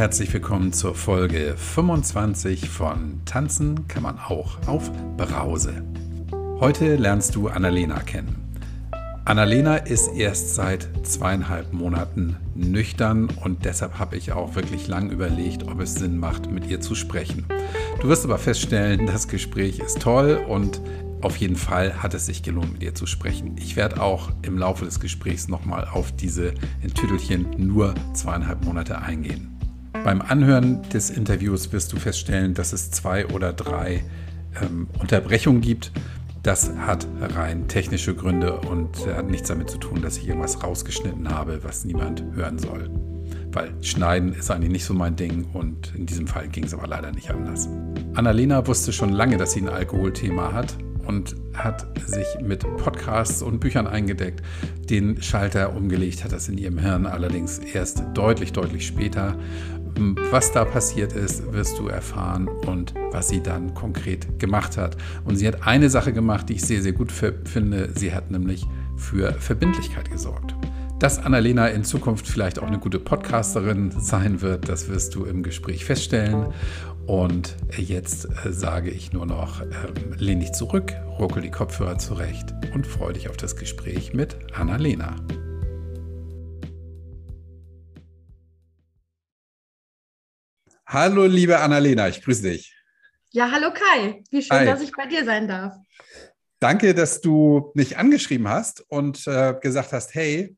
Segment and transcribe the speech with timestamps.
[0.00, 5.84] herzlich willkommen zur Folge 25 von Tanzen kann man auch auf Brause.
[6.58, 8.36] Heute lernst du Annalena kennen.
[9.26, 15.68] Annalena ist erst seit zweieinhalb Monaten nüchtern und deshalb habe ich auch wirklich lang überlegt,
[15.68, 17.44] ob es Sinn macht, mit ihr zu sprechen.
[18.00, 20.80] Du wirst aber feststellen, das Gespräch ist toll und
[21.20, 23.54] auf jeden Fall hat es sich gelohnt, mit ihr zu sprechen.
[23.58, 28.98] Ich werde auch im Laufe des Gesprächs nochmal auf diese in Tüdelchen nur zweieinhalb Monate
[29.02, 29.59] eingehen.
[30.04, 34.02] Beim Anhören des Interviews wirst du feststellen, dass es zwei oder drei
[34.62, 35.92] ähm, Unterbrechungen gibt.
[36.42, 41.28] Das hat rein technische Gründe und hat nichts damit zu tun, dass ich irgendwas rausgeschnitten
[41.28, 42.90] habe, was niemand hören soll.
[43.52, 46.86] Weil Schneiden ist eigentlich nicht so mein Ding und in diesem Fall ging es aber
[46.86, 47.68] leider nicht anders.
[48.14, 53.58] Annalena wusste schon lange, dass sie ein Alkoholthema hat und hat sich mit Podcasts und
[53.58, 54.42] Büchern eingedeckt.
[54.88, 59.36] Den Schalter umgelegt hat das in ihrem Hirn allerdings erst deutlich, deutlich später.
[60.30, 64.96] Was da passiert ist, wirst du erfahren und was sie dann konkret gemacht hat.
[65.24, 67.90] Und sie hat eine Sache gemacht, die ich sehr, sehr gut finde.
[67.94, 70.54] Sie hat nämlich für Verbindlichkeit gesorgt.
[70.98, 75.42] Dass Annalena in Zukunft vielleicht auch eine gute Podcasterin sein wird, das wirst du im
[75.42, 76.48] Gespräch feststellen.
[77.06, 82.54] Und jetzt äh, sage ich nur noch, ähm, lehn dich zurück, ruckel die Kopfhörer zurecht
[82.74, 85.16] und freue dich auf das Gespräch mit Annalena.
[90.92, 92.76] Hallo, liebe Annalena, ich grüße dich.
[93.30, 94.24] Ja, hallo Kai.
[94.32, 94.66] Wie schön, Hi.
[94.66, 95.76] dass ich bei dir sein darf.
[96.58, 100.56] Danke, dass du mich angeschrieben hast und äh, gesagt hast, hey,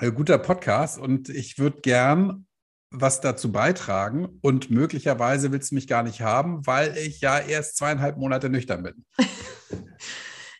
[0.00, 2.46] äh, guter Podcast und ich würde gern
[2.90, 7.78] was dazu beitragen und möglicherweise willst du mich gar nicht haben, weil ich ja erst
[7.78, 9.06] zweieinhalb Monate nüchtern bin.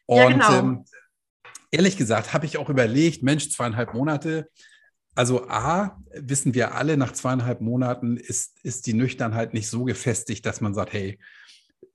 [0.09, 0.59] ja, und genau.
[0.59, 0.85] ähm,
[1.71, 4.49] ehrlich gesagt habe ich auch überlegt, Mensch, zweieinhalb Monate.
[5.15, 10.45] Also A, wissen wir alle, nach zweieinhalb Monaten ist, ist die Nüchternheit nicht so gefestigt,
[10.45, 11.19] dass man sagt, hey,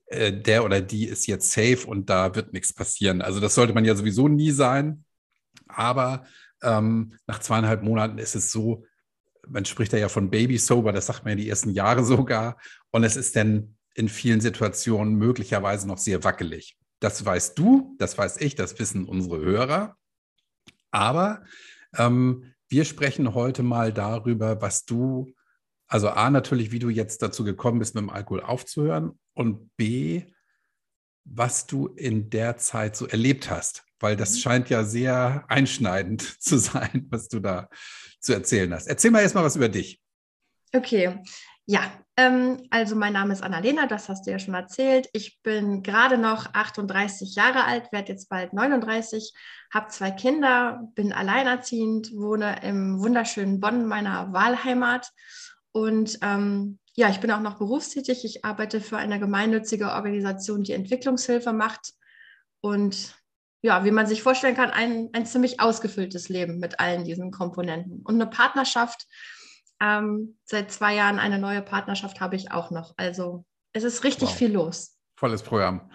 [0.06, 3.22] äh, der oder die ist jetzt safe und da wird nichts passieren.
[3.22, 5.04] Also das sollte man ja sowieso nie sein.
[5.68, 6.24] Aber
[6.62, 8.84] ähm, nach zweieinhalb Monaten ist es so,
[9.46, 12.58] man spricht da ja von Baby Sober, das sagt man ja die ersten Jahre sogar.
[12.90, 16.76] Und es ist dann in vielen Situationen möglicherweise noch sehr wackelig.
[17.00, 19.96] Das weißt du, das weiß ich, das wissen unsere Hörer.
[20.90, 21.44] Aber
[21.96, 25.34] ähm, wir sprechen heute mal darüber, was du,
[25.88, 30.22] also A, natürlich, wie du jetzt dazu gekommen bist, mit dem Alkohol aufzuhören und B,
[31.24, 34.38] was du in der Zeit so erlebt hast, weil das mhm.
[34.38, 37.68] scheint ja sehr einschneidend zu sein, was du da
[38.20, 38.86] zu erzählen hast.
[38.86, 40.00] Erzähl mal erstmal was über dich.
[40.72, 41.18] Okay,
[41.66, 41.92] ja,
[42.70, 45.08] also mein Name ist Annalena, das hast du ja schon erzählt.
[45.12, 49.32] Ich bin gerade noch 38 Jahre alt, werde jetzt bald 39,
[49.72, 55.10] habe zwei Kinder, bin alleinerziehend, wohne im wunderschönen Bonn, meiner Wahlheimat.
[55.72, 58.24] Und ähm, ja, ich bin auch noch berufstätig.
[58.24, 61.92] Ich arbeite für eine gemeinnützige Organisation, die Entwicklungshilfe macht.
[62.60, 63.14] Und
[63.62, 68.00] ja, wie man sich vorstellen kann, ein, ein ziemlich ausgefülltes Leben mit allen diesen Komponenten.
[68.02, 69.06] Und eine Partnerschaft,
[69.80, 72.94] ähm, seit zwei Jahren eine neue Partnerschaft habe ich auch noch.
[72.96, 74.36] Also es ist richtig wow.
[74.36, 74.96] viel los.
[75.16, 75.90] Volles Programm.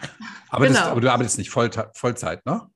[0.50, 0.80] Aber, genau.
[0.80, 2.70] das, aber du arbeitest nicht Voll, Vollzeit, ne?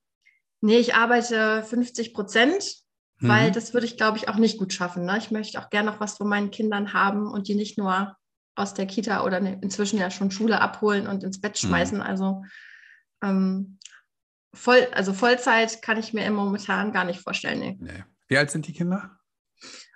[0.62, 2.75] Nee, ich arbeite 50 Prozent,
[3.20, 3.28] mhm.
[3.28, 5.06] weil das würde ich, glaube ich, auch nicht gut schaffen.
[5.06, 5.18] Ne?
[5.18, 8.16] Ich möchte auch gerne noch was von meinen Kindern haben und die nicht nur
[8.56, 11.68] aus der Kita oder ne, inzwischen ja schon Schule abholen und ins Bett mhm.
[11.68, 11.97] schmeißen.
[12.00, 12.03] Mhm.
[12.03, 12.44] Also
[13.24, 13.80] ähm,
[14.53, 17.59] voll, also Vollzeit kann ich mir momentan gar nicht vorstellen.
[17.59, 17.78] Nee.
[17.80, 18.03] Nee.
[18.28, 19.19] Wie alt sind die Kinder?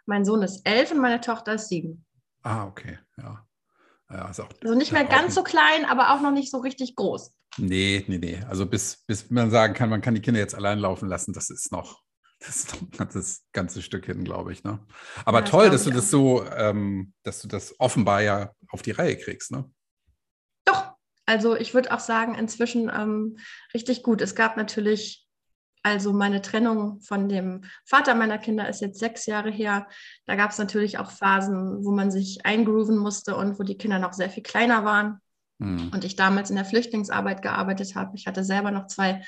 [0.06, 2.06] Mein Sohn ist elf und meine Tochter ist sieben.
[2.44, 3.46] Ah, okay, ja.
[4.10, 6.96] ja ist auch, also nicht mehr ganz so klein, aber auch noch nicht so richtig
[6.96, 7.34] groß.
[7.58, 8.44] Nee, nee, nee.
[8.50, 11.50] Also bis, bis man sagen kann, man kann die Kinder jetzt allein laufen lassen, das
[11.50, 12.02] ist noch,
[12.40, 14.64] das ist noch das ganze Stück hin, glaube ich.
[14.64, 14.80] Ne?
[15.26, 18.82] Aber ja, toll, das dass du das so, ähm, dass du das offenbar ja auf
[18.82, 19.70] die Reihe kriegst, ne?
[21.26, 23.38] Also ich würde auch sagen, inzwischen ähm,
[23.74, 24.22] richtig gut.
[24.22, 25.23] Es gab natürlich,
[25.84, 29.88] also meine Trennung von dem Vater meiner Kinder ist jetzt sechs Jahre her.
[30.26, 34.00] Da gab es natürlich auch Phasen, wo man sich eingrooven musste und wo die Kinder
[34.00, 35.20] noch sehr viel kleiner waren.
[35.60, 35.92] Mhm.
[35.94, 38.16] Und ich damals in der Flüchtlingsarbeit gearbeitet habe.
[38.16, 39.24] Ich hatte selber noch zwei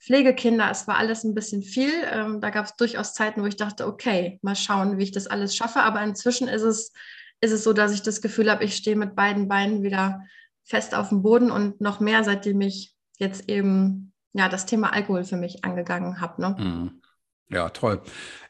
[0.00, 0.70] Pflegekinder.
[0.70, 1.92] Es war alles ein bisschen viel.
[2.12, 5.26] Ähm, da gab es durchaus Zeiten, wo ich dachte, okay, mal schauen, wie ich das
[5.26, 5.80] alles schaffe.
[5.80, 6.92] Aber inzwischen ist es,
[7.40, 10.22] ist es so, dass ich das Gefühl habe, ich stehe mit beiden Beinen wieder
[10.64, 15.24] fest auf dem Boden und noch mehr, seitdem ich jetzt eben ja das Thema Alkohol
[15.24, 16.40] für mich angegangen habe.
[16.40, 16.56] Ne?
[16.58, 17.02] Mhm.
[17.50, 18.00] Ja, toll.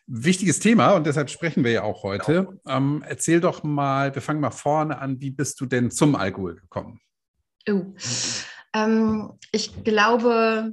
[0.06, 2.60] Wichtiges Thema und deshalb sprechen wir ja auch heute.
[2.66, 6.56] Ähm, erzähl doch mal, wir fangen mal vorne an, wie bist du denn zum Alkohol
[6.56, 7.00] gekommen?
[7.68, 7.84] Oh.
[8.72, 10.72] Ähm, ich glaube,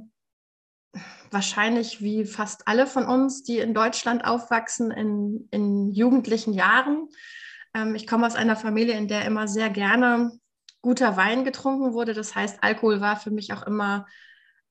[1.30, 7.08] wahrscheinlich wie fast alle von uns, die in Deutschland aufwachsen, in, in jugendlichen Jahren
[7.76, 10.32] Ähm, ich komme aus einer Familie, in der immer sehr gerne
[10.80, 12.14] guter Wein getrunken wurde.
[12.14, 14.06] Das heißt, Alkohol war für mich auch immer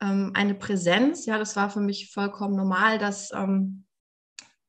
[0.02, 1.26] ähm, eine Präsenz.
[1.26, 3.86] Ja, das war für mich vollkommen normal, dass ähm,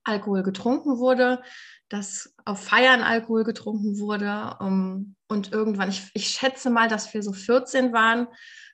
[0.04, 1.42] Alkohol getrunken wurde,
[1.88, 4.56] dass auf Feiern Alkohol getrunken wurde.
[4.60, 8.28] Um, und irgendwann, ich, ich schätze mal, dass wir so 14 waren,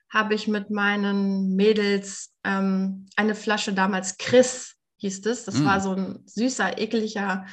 [0.09, 5.45] habe ich mit meinen Mädels ähm, eine Flasche damals Chris hieß es.
[5.45, 5.65] Das mm.
[5.65, 7.45] war so ein süßer, ekliger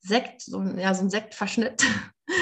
[0.00, 1.84] Sekt, so ein, ja, so ein Sektverschnitt.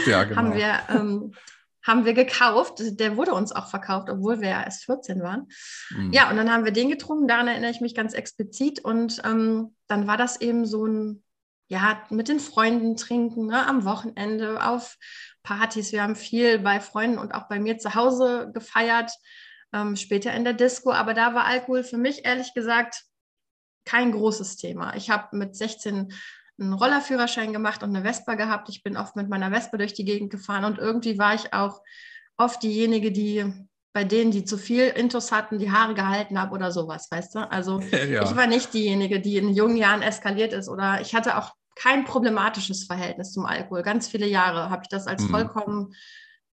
[0.07, 0.37] Ja, genau.
[0.37, 1.35] haben, wir, ähm,
[1.83, 2.81] haben wir gekauft.
[2.81, 5.49] Der wurde uns auch verkauft, obwohl wir ja erst 14 waren.
[5.91, 6.13] Mm.
[6.13, 7.29] Ja, und dann haben wir den getrunken.
[7.29, 8.81] Daran erinnere ich mich ganz explizit.
[8.81, 11.23] Und ähm, dann war das eben so ein,
[11.69, 14.97] ja, mit den Freunden trinken, ne, am Wochenende auf
[15.43, 15.93] Partys.
[15.93, 19.13] Wir haben viel bei Freunden und auch bei mir zu Hause gefeiert
[19.73, 20.93] ähm, später in der Disco.
[20.93, 23.05] Aber da war Alkohol für mich ehrlich gesagt
[23.85, 24.95] kein großes Thema.
[24.97, 26.13] Ich habe mit 16
[26.59, 28.69] einen Rollerführerschein gemacht und eine Vespa gehabt.
[28.69, 31.83] Ich bin oft mit meiner Vespa durch die Gegend gefahren und irgendwie war ich auch
[32.37, 33.45] oft diejenige, die
[33.93, 37.51] bei denen, die zu viel Intus hatten, die Haare gehalten habe oder sowas, weißt du?
[37.51, 38.23] Also ja.
[38.23, 42.05] ich war nicht diejenige, die in jungen Jahren eskaliert ist oder ich hatte auch kein
[42.05, 43.83] problematisches Verhältnis zum Alkohol.
[43.83, 45.31] Ganz viele Jahre habe ich das als mhm.
[45.31, 45.95] vollkommen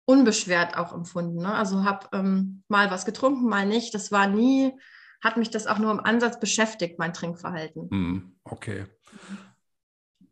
[0.05, 1.43] unbeschwert auch empfunden.
[1.43, 1.53] Ne?
[1.53, 3.93] Also habe ähm, mal was getrunken, mal nicht.
[3.93, 4.73] Das war nie,
[5.21, 7.89] hat mich das auch nur im Ansatz beschäftigt, mein Trinkverhalten.
[7.91, 8.85] Hm, okay.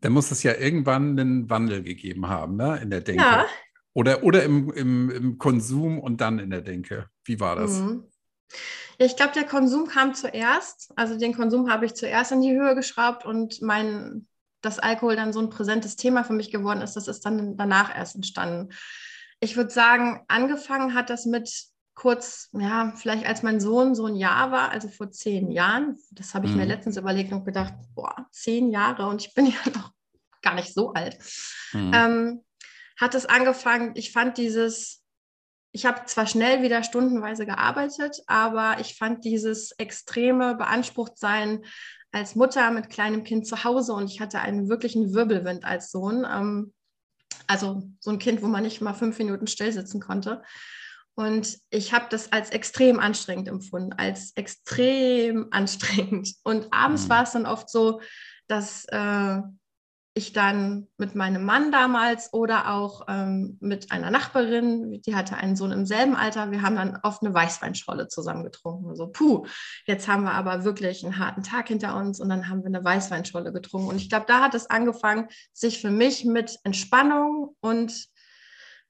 [0.00, 2.78] Dann muss es ja irgendwann einen Wandel gegeben haben, ne?
[2.82, 3.22] in der Denke.
[3.22, 3.46] Ja.
[3.94, 7.08] Oder, oder im, im, im Konsum und dann in der Denke.
[7.24, 7.80] Wie war das?
[7.80, 8.04] Mhm.
[8.98, 10.92] Ja, ich glaube, der Konsum kam zuerst.
[10.96, 14.26] Also den Konsum habe ich zuerst in die Höhe geschraubt und mein,
[14.60, 17.96] dass Alkohol dann so ein präsentes Thema für mich geworden ist, das ist dann danach
[17.96, 18.72] erst entstanden
[19.40, 21.50] ich würde sagen, angefangen hat das mit
[21.98, 25.98] kurz, ja, vielleicht als mein Sohn so ein Jahr war, also vor zehn Jahren.
[26.12, 26.58] Das habe ich mhm.
[26.58, 29.90] mir letztens überlegt und gedacht, boah, zehn Jahre und ich bin ja noch
[30.40, 31.18] gar nicht so alt.
[31.72, 31.92] Mhm.
[31.92, 32.44] Ähm,
[33.00, 35.02] hat es angefangen, ich fand dieses,
[35.72, 41.64] ich habe zwar schnell wieder stundenweise gearbeitet, aber ich fand dieses extreme Beanspruchtsein
[42.12, 46.24] als Mutter mit kleinem Kind zu Hause und ich hatte einen wirklichen Wirbelwind als Sohn.
[46.30, 46.72] Ähm,
[47.48, 50.44] also so ein Kind, wo man nicht mal fünf Minuten still sitzen konnte.
[51.18, 56.32] Und ich habe das als extrem anstrengend empfunden, als extrem anstrengend.
[56.44, 57.08] Und abends mhm.
[57.08, 58.00] war es dann oft so,
[58.46, 59.40] dass äh,
[60.14, 65.56] ich dann mit meinem Mann damals oder auch ähm, mit einer Nachbarin, die hatte einen
[65.56, 68.94] Sohn im selben Alter, wir haben dann oft eine Weißweinscholle zusammen getrunken.
[68.94, 69.44] So, puh,
[69.86, 72.84] jetzt haben wir aber wirklich einen harten Tag hinter uns und dann haben wir eine
[72.84, 73.88] Weißweinscholle getrunken.
[73.88, 78.08] Und ich glaube, da hat es angefangen, sich für mich mit Entspannung und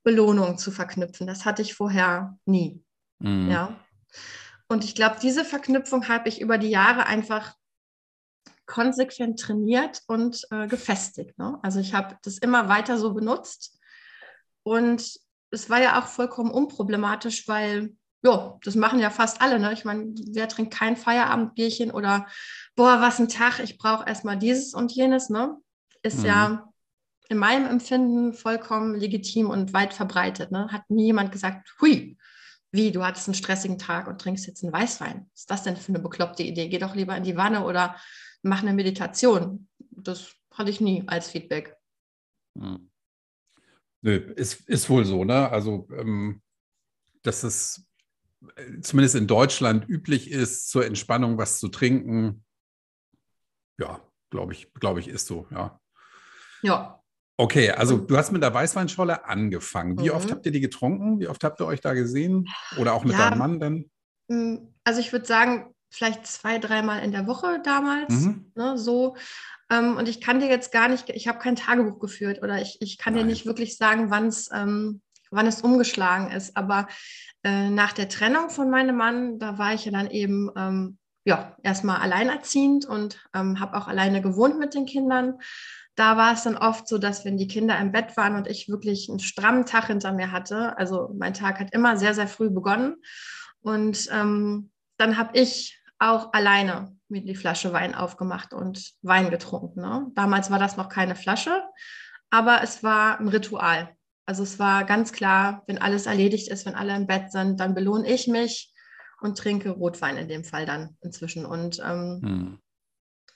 [0.08, 1.26] Belohnung zu verknüpfen.
[1.26, 2.82] Das hatte ich vorher nie.
[3.18, 3.50] Mhm.
[3.50, 3.78] Ja.
[4.66, 7.54] Und ich glaube, diese Verknüpfung habe ich über die Jahre einfach
[8.64, 11.36] konsequent trainiert und äh, gefestigt.
[11.36, 11.58] Ne?
[11.62, 13.78] Also ich habe das immer weiter so benutzt
[14.62, 15.20] und
[15.50, 19.58] es war ja auch vollkommen unproblematisch, weil ja, das machen ja fast alle.
[19.58, 19.74] Ne?
[19.74, 22.26] Ich meine, wer trinkt kein Feierabendbierchen oder
[22.76, 25.58] boah, was ein Tag, ich brauche erstmal dieses und jenes, ne?
[26.02, 26.26] Ist mhm.
[26.26, 26.67] ja
[27.28, 30.50] in meinem Empfinden vollkommen legitim und weit verbreitet.
[30.50, 30.68] Ne?
[30.70, 32.16] Hat nie jemand gesagt, hui,
[32.70, 35.28] wie, du hattest einen stressigen Tag und trinkst jetzt einen Weißwein.
[35.32, 36.68] Was ist das denn für eine bekloppte Idee?
[36.68, 37.96] Geh doch lieber in die Wanne oder
[38.42, 39.68] mach eine Meditation.
[39.90, 41.76] Das hatte ich nie als Feedback.
[42.58, 42.90] Hm.
[44.00, 45.50] Nö, ist, ist wohl so, ne?
[45.50, 46.42] Also, ähm,
[47.22, 47.86] dass es
[48.56, 52.44] äh, zumindest in Deutschland üblich ist, zur Entspannung was zu trinken.
[53.78, 55.80] Ja, glaube ich, glaube ich, ist so, ja.
[56.62, 56.97] Ja.
[57.40, 59.96] Okay, also du hast mit der Weißweinscholle angefangen.
[60.00, 60.16] Wie mhm.
[60.16, 61.20] oft habt ihr die getrunken?
[61.20, 62.48] Wie oft habt ihr euch da gesehen?
[62.78, 63.90] Oder auch mit ja, deinem Mann denn?
[64.28, 68.12] Hm, also ich würde sagen, vielleicht zwei, dreimal in der Woche damals.
[68.12, 68.50] Mhm.
[68.56, 69.16] Ne, so.
[69.70, 72.78] Ähm, und ich kann dir jetzt gar nicht, ich habe kein Tagebuch geführt oder ich,
[72.80, 73.22] ich kann Nein.
[73.22, 74.10] dir nicht wirklich sagen,
[74.52, 76.56] ähm, wann es umgeschlagen ist.
[76.56, 76.88] Aber
[77.44, 81.54] äh, nach der Trennung von meinem Mann, da war ich ja dann eben ähm, ja,
[81.62, 85.38] erstmal alleinerziehend und ähm, habe auch alleine gewohnt mit den Kindern.
[85.98, 88.68] Da war es dann oft so, dass wenn die Kinder im Bett waren und ich
[88.68, 92.50] wirklich einen strammen Tag hinter mir hatte, also mein Tag hat immer sehr, sehr früh
[92.50, 92.94] begonnen.
[93.62, 99.80] Und ähm, dann habe ich auch alleine mir die Flasche Wein aufgemacht und Wein getrunken.
[99.80, 100.06] Ne?
[100.14, 101.64] Damals war das noch keine Flasche,
[102.30, 103.88] aber es war ein Ritual.
[104.24, 107.74] Also es war ganz klar, wenn alles erledigt ist, wenn alle im Bett sind, dann
[107.74, 108.72] belohne ich mich
[109.20, 111.44] und trinke Rotwein in dem Fall dann inzwischen.
[111.44, 112.58] Und ähm, hm.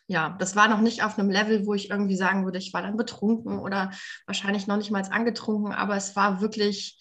[0.07, 2.83] Ja, das war noch nicht auf einem Level, wo ich irgendwie sagen würde, ich war
[2.83, 3.93] dann betrunken oder
[4.27, 7.01] wahrscheinlich noch nicht mal angetrunken, aber es war wirklich,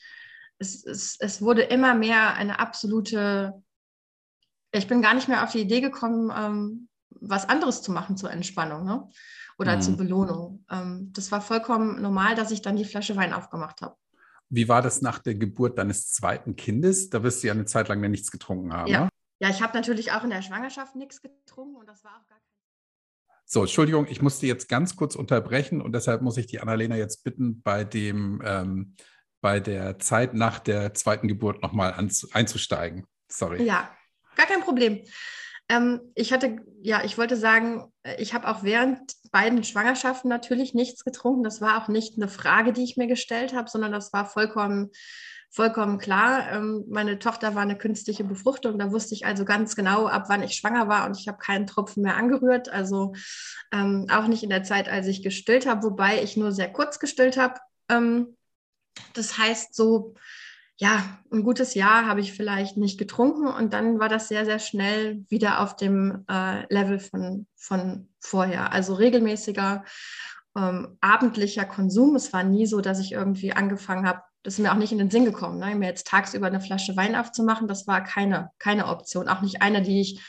[0.60, 3.53] es, es, es wurde immer mehr eine absolute
[4.72, 8.31] ich bin gar nicht mehr auf die Idee gekommen, ähm, was anderes zu machen zur
[8.31, 9.10] Entspannung ne?
[9.58, 9.81] oder mhm.
[9.81, 10.65] zur Belohnung.
[10.70, 13.96] Ähm, das war vollkommen normal, dass ich dann die Flasche Wein aufgemacht habe.
[14.50, 17.10] Wie war das nach der Geburt deines zweiten Kindes?
[17.10, 18.88] Da wirst du ja eine Zeit lang nichts getrunken haben.
[18.88, 19.10] Ja, ne?
[19.39, 22.39] ja ich habe natürlich auch in der Schwangerschaft nichts getrunken und das war auch gar
[22.39, 22.50] kein
[23.53, 27.25] so, Entschuldigung, ich musste jetzt ganz kurz unterbrechen und deshalb muss ich die Annalena jetzt
[27.25, 28.96] bitten, bei dem ähm,
[29.41, 31.93] bei der Zeit nach der zweiten Geburt nochmal
[32.31, 33.08] einzusteigen.
[33.27, 33.63] Sorry.
[33.63, 33.89] Ja,
[34.38, 35.01] gar kein Problem.
[35.67, 39.01] Ähm, ich hatte, ja, ich wollte sagen, ich habe auch während
[39.34, 41.43] beiden Schwangerschaften natürlich nichts getrunken.
[41.43, 44.91] Das war auch nicht eine Frage, die ich mir gestellt habe, sondern das war vollkommen
[45.51, 46.51] vollkommen klar.
[46.51, 48.79] Ähm, meine Tochter war eine künstliche Befruchtung.
[48.79, 51.67] Da wusste ich also ganz genau, ab wann ich schwanger war und ich habe keinen
[51.67, 52.70] Tropfen mehr angerührt.
[52.70, 53.13] Also
[53.72, 57.00] ähm, auch nicht in der Zeit, als ich gestillt habe, wobei ich nur sehr kurz
[57.00, 57.60] gestillt habe.
[57.89, 58.38] Ähm,
[59.13, 60.15] das heißt, so
[60.77, 64.58] ja, ein gutes Jahr habe ich vielleicht nicht getrunken und dann war das sehr, sehr
[64.58, 68.72] schnell wieder auf dem äh, Level von, von vorher.
[68.72, 69.84] Also regelmäßiger
[70.58, 72.15] ähm, abendlicher Konsum.
[72.15, 74.98] Es war nie so, dass ich irgendwie angefangen habe, das ist mir auch nicht in
[74.98, 75.75] den Sinn gekommen, ne?
[75.75, 77.67] mir jetzt tagsüber eine Flasche Wein aufzumachen.
[77.67, 79.27] Das war keine, keine Option.
[79.27, 80.21] Auch nicht eine, die ich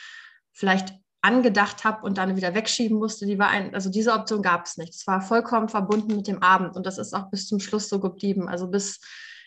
[0.51, 3.25] vielleicht angedacht habe und dann wieder wegschieben musste.
[3.25, 4.93] Die war ein, also diese Option gab es nicht.
[4.93, 7.99] Es war vollkommen verbunden mit dem Abend und das ist auch bis zum Schluss so
[7.99, 8.49] geblieben.
[8.49, 8.99] Also bis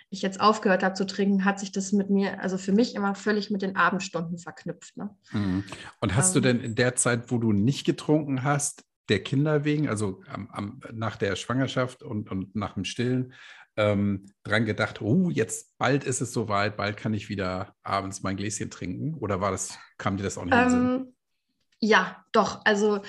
[0.08, 3.14] ich jetzt aufgehört habe zu trinken, hat sich das mit mir, also für mich immer
[3.14, 4.96] völlig mit den Abendstunden verknüpft.
[4.96, 5.10] Ne?
[5.32, 5.64] Mhm.
[6.00, 9.64] Und hast ähm, du denn in der Zeit, wo du nicht getrunken hast, der Kinder
[9.64, 13.34] wegen, also am, am, nach der Schwangerschaft und, und nach dem Stillen,
[13.76, 18.36] ähm, dran gedacht, oh, jetzt bald ist es soweit, bald kann ich wieder abends mein
[18.36, 19.14] Gläschen trinken?
[19.14, 20.88] Oder war das, kam dir das auch nicht ähm, in den Sinn?
[20.88, 21.12] Ähm,
[21.80, 22.62] ja, doch.
[22.64, 23.02] Also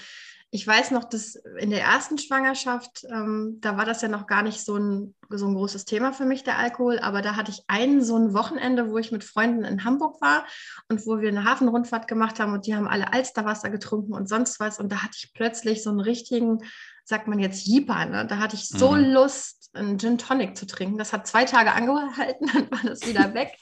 [0.50, 4.44] ich weiß noch, dass in der ersten Schwangerschaft, ähm, da war das ja noch gar
[4.44, 7.64] nicht so ein, so ein großes Thema für mich, der Alkohol, aber da hatte ich
[7.68, 10.46] ein so ein Wochenende, wo ich mit Freunden in Hamburg war
[10.88, 14.60] und wo wir eine Hafenrundfahrt gemacht haben und die haben alle Alsterwasser getrunken und sonst
[14.62, 16.60] was und da hatte ich plötzlich so einen richtigen,
[17.08, 18.28] sagt man jetzt Jeeper, ne?
[18.28, 19.14] da hatte ich so mhm.
[19.14, 20.98] Lust, einen Gin Tonic zu trinken.
[20.98, 23.58] Das hat zwei Tage angehalten, dann war das wieder weg.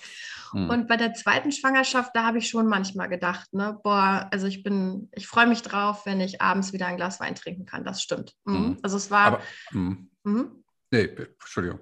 [0.52, 0.70] Mhm.
[0.70, 4.64] Und bei der zweiten Schwangerschaft, da habe ich schon manchmal gedacht, ne, boah, also ich
[4.64, 7.84] bin, ich freue mich drauf, wenn ich abends wieder ein Glas Wein trinken kann.
[7.84, 8.34] Das stimmt.
[8.46, 8.56] Mhm.
[8.56, 8.78] mhm.
[8.82, 9.26] Also es war.
[9.26, 10.10] Aber, mhm.
[10.24, 10.64] mhm.
[10.92, 11.80] Nee, Entschuldigung.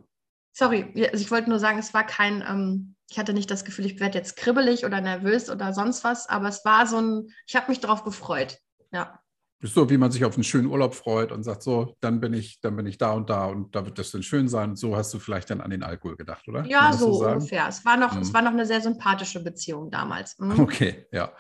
[0.51, 3.85] Sorry, also ich wollte nur sagen, es war kein, ähm, ich hatte nicht das Gefühl,
[3.85, 7.55] ich werde jetzt kribbelig oder nervös oder sonst was, aber es war so ein, ich
[7.55, 8.59] habe mich darauf gefreut.
[8.91, 9.22] Ja.
[9.65, 12.59] So, wie man sich auf einen schönen Urlaub freut und sagt, so, dann bin ich,
[12.59, 14.71] dann bin ich da und da und da wird das dann schön sein.
[14.71, 16.65] Und so hast du vielleicht dann an den Alkohol gedacht, oder?
[16.65, 17.67] Ja, so, so ungefähr.
[17.69, 18.21] Es war, noch, mhm.
[18.21, 20.37] es war noch eine sehr sympathische Beziehung damals.
[20.37, 20.59] Mhm.
[20.59, 21.31] Okay, ja.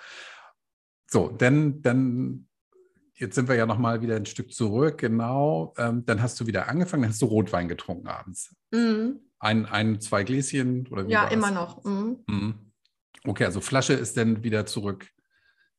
[1.05, 2.47] So, denn, dann,
[3.13, 5.73] jetzt sind wir ja nochmal wieder ein Stück zurück, genau.
[5.77, 8.55] Ähm, dann hast du wieder angefangen, dann hast du Rotwein getrunken abends.
[8.71, 9.19] Mhm.
[9.39, 11.83] Ein, ein, zwei Gläschen oder wie Ja, immer noch.
[11.83, 12.19] Mhm.
[12.27, 12.55] mhm.
[13.25, 15.12] Okay, also Flasche ist dann wieder zurück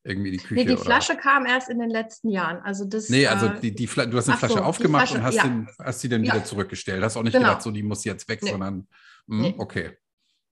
[0.05, 0.53] irgendwie die Küche?
[0.53, 1.21] Nee, die Flasche oder?
[1.21, 2.61] kam erst in den letzten Jahren.
[2.63, 5.23] Also das, nee, also äh, die, die du hast eine Flasche so, aufgemacht Flasche, und
[5.23, 5.43] hast, ja.
[5.43, 6.33] den, hast sie dann ja.
[6.33, 7.03] wieder zurückgestellt.
[7.03, 7.47] Hast auch nicht genau.
[7.47, 8.51] gedacht, so die muss jetzt weg, nee.
[8.51, 8.87] sondern
[9.27, 9.55] mh, nee.
[9.57, 9.97] okay.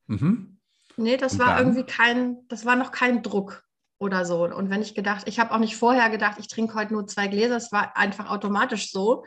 [0.07, 0.59] Mhm.
[0.97, 1.59] Nee, das und war dann?
[1.59, 3.63] irgendwie kein, das war noch kein Druck
[3.99, 4.43] oder so.
[4.45, 7.27] Und wenn ich gedacht, ich habe auch nicht vorher gedacht, ich trinke heute nur zwei
[7.27, 9.23] Gläser, es war einfach automatisch so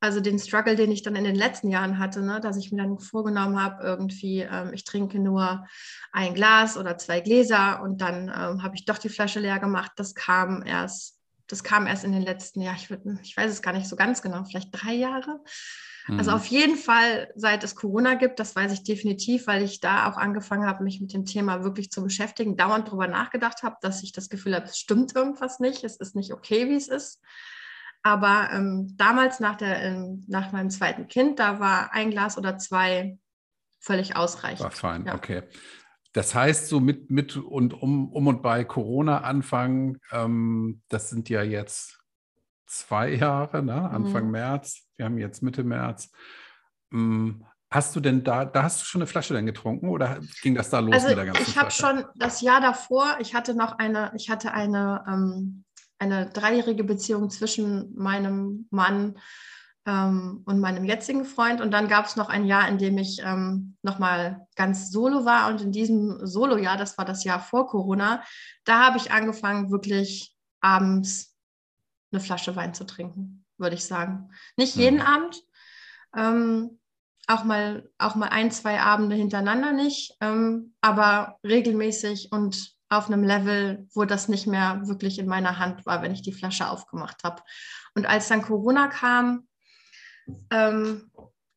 [0.00, 2.82] also den Struggle, den ich dann in den letzten Jahren hatte, ne, dass ich mir
[2.82, 5.66] dann vorgenommen habe, irgendwie, ähm, ich trinke nur
[6.10, 9.92] ein Glas oder zwei Gläser und dann ähm, habe ich doch die Flasche leer gemacht.
[9.96, 12.90] Das kam erst, das kam erst in den letzten Jahren, ich,
[13.22, 15.40] ich weiß es gar nicht so ganz genau, vielleicht drei Jahre.
[16.08, 16.36] Also mhm.
[16.36, 20.16] auf jeden Fall, seit es Corona gibt, das weiß ich definitiv, weil ich da auch
[20.16, 24.12] angefangen habe, mich mit dem Thema wirklich zu beschäftigen, dauernd darüber nachgedacht habe, dass ich
[24.12, 27.20] das Gefühl habe, es stimmt irgendwas nicht, es ist nicht okay, wie es ist.
[28.02, 32.56] Aber ähm, damals nach, der, ähm, nach meinem zweiten Kind, da war ein Glas oder
[32.58, 33.18] zwei
[33.78, 34.60] völlig ausreichend.
[34.60, 35.14] War fein, ja.
[35.14, 35.42] okay.
[36.12, 41.28] Das heißt, so mit, mit und um, um und bei Corona Anfang, ähm, das sind
[41.28, 42.00] ja jetzt
[42.66, 43.90] zwei Jahre, ne?
[43.90, 44.32] Anfang mhm.
[44.32, 44.86] März.
[44.96, 46.10] Wir haben jetzt Mitte März.
[46.92, 50.54] Ähm, hast du denn da, da hast du schon eine Flasche dann getrunken oder ging
[50.54, 53.54] das da los also mit der ganzen Ich habe schon das Jahr davor, ich hatte
[53.54, 55.64] noch eine, ich hatte eine ähm,
[56.00, 59.18] eine dreijährige Beziehung zwischen meinem Mann
[59.86, 61.60] ähm, und meinem jetzigen Freund.
[61.60, 65.48] Und dann gab es noch ein Jahr, in dem ich ähm, nochmal ganz solo war.
[65.48, 68.22] Und in diesem Solo-Jahr, das war das Jahr vor Corona,
[68.64, 71.36] da habe ich angefangen, wirklich abends
[72.12, 74.30] eine Flasche Wein zu trinken, würde ich sagen.
[74.56, 75.06] Nicht jeden mhm.
[75.06, 75.42] Abend.
[76.16, 76.78] Ähm,
[77.26, 83.22] auch mal, auch mal ein, zwei Abende hintereinander nicht, ähm, aber regelmäßig und auf einem
[83.22, 87.22] Level, wo das nicht mehr wirklich in meiner Hand war, wenn ich die Flasche aufgemacht
[87.24, 87.42] habe.
[87.94, 89.46] Und als dann Corona kam,
[90.50, 91.10] ähm,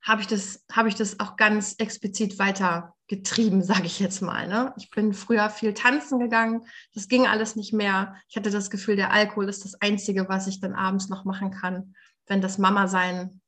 [0.03, 4.47] habe ich, das, hab ich das auch ganz explizit weiter getrieben, sage ich jetzt mal.
[4.47, 4.73] Ne?
[4.77, 6.65] Ich bin früher viel tanzen gegangen.
[6.93, 8.15] Das ging alles nicht mehr.
[8.27, 11.51] Ich hatte das Gefühl, der Alkohol ist das Einzige, was ich dann abends noch machen
[11.51, 11.95] kann,
[12.27, 13.41] wenn das Mama sein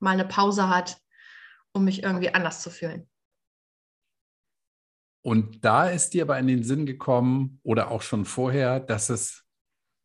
[0.00, 0.98] mal eine Pause hat,
[1.72, 3.08] um mich irgendwie anders zu fühlen.
[5.28, 9.44] Und da ist dir aber in den Sinn gekommen oder auch schon vorher, dass es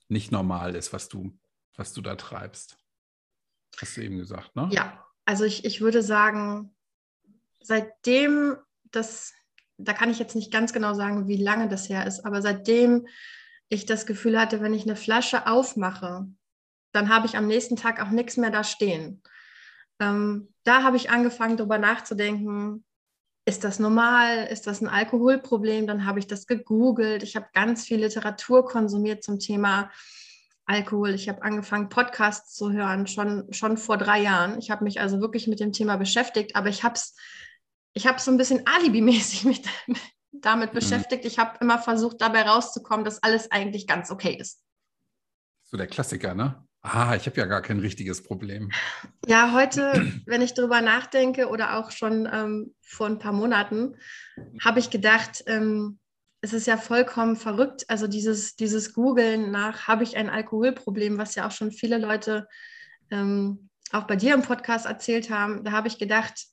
[0.10, 1.39] nicht normal ist, was du,
[1.77, 2.77] was du da treibst.
[3.77, 4.68] Hast du eben gesagt, ne?
[4.74, 6.75] Ja, also ich, ich würde sagen,
[7.62, 8.58] seitdem
[8.92, 9.32] das,
[9.77, 13.08] da kann ich jetzt nicht ganz genau sagen, wie lange das her ist, aber seitdem
[13.70, 16.27] ich das Gefühl hatte, wenn ich eine Flasche aufmache,
[16.92, 19.24] dann habe ich am nächsten Tag auch nichts mehr da stehen.
[20.01, 22.84] Ähm, da habe ich angefangen, darüber nachzudenken,
[23.45, 24.47] ist das normal?
[24.47, 25.88] Ist das ein Alkoholproblem?
[25.88, 27.23] Dann habe ich das gegoogelt.
[27.23, 29.91] Ich habe ganz viel Literatur konsumiert zum Thema
[30.65, 31.09] Alkohol.
[31.09, 34.57] Ich habe angefangen, Podcasts zu hören, schon, schon vor drei Jahren.
[34.59, 37.15] Ich habe mich also wirklich mit dem Thema beschäftigt, aber ich habe es
[37.95, 39.62] ich hab so ein bisschen alibimäßig mich
[40.31, 40.75] damit mhm.
[40.75, 41.25] beschäftigt.
[41.25, 44.63] Ich habe immer versucht, dabei rauszukommen, dass alles eigentlich ganz okay ist.
[45.63, 46.65] So der Klassiker, ne?
[46.83, 48.69] Ah, ich habe ja gar kein richtiges Problem.
[49.25, 53.95] Ja, heute, wenn ich darüber nachdenke oder auch schon ähm, vor ein paar Monaten,
[54.61, 55.99] habe ich gedacht, ähm,
[56.41, 57.85] es ist ja vollkommen verrückt.
[57.87, 62.49] Also dieses, dieses Googeln nach, habe ich ein Alkoholproblem, was ja auch schon viele Leute
[63.11, 66.47] ähm, auch bei dir im Podcast erzählt haben, da habe ich gedacht,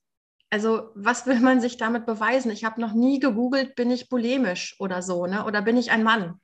[0.51, 2.53] also was will man sich damit beweisen?
[2.53, 5.45] Ich habe noch nie gegoogelt, bin ich bulimisch oder so, ne?
[5.45, 6.41] Oder bin ich ein Mann?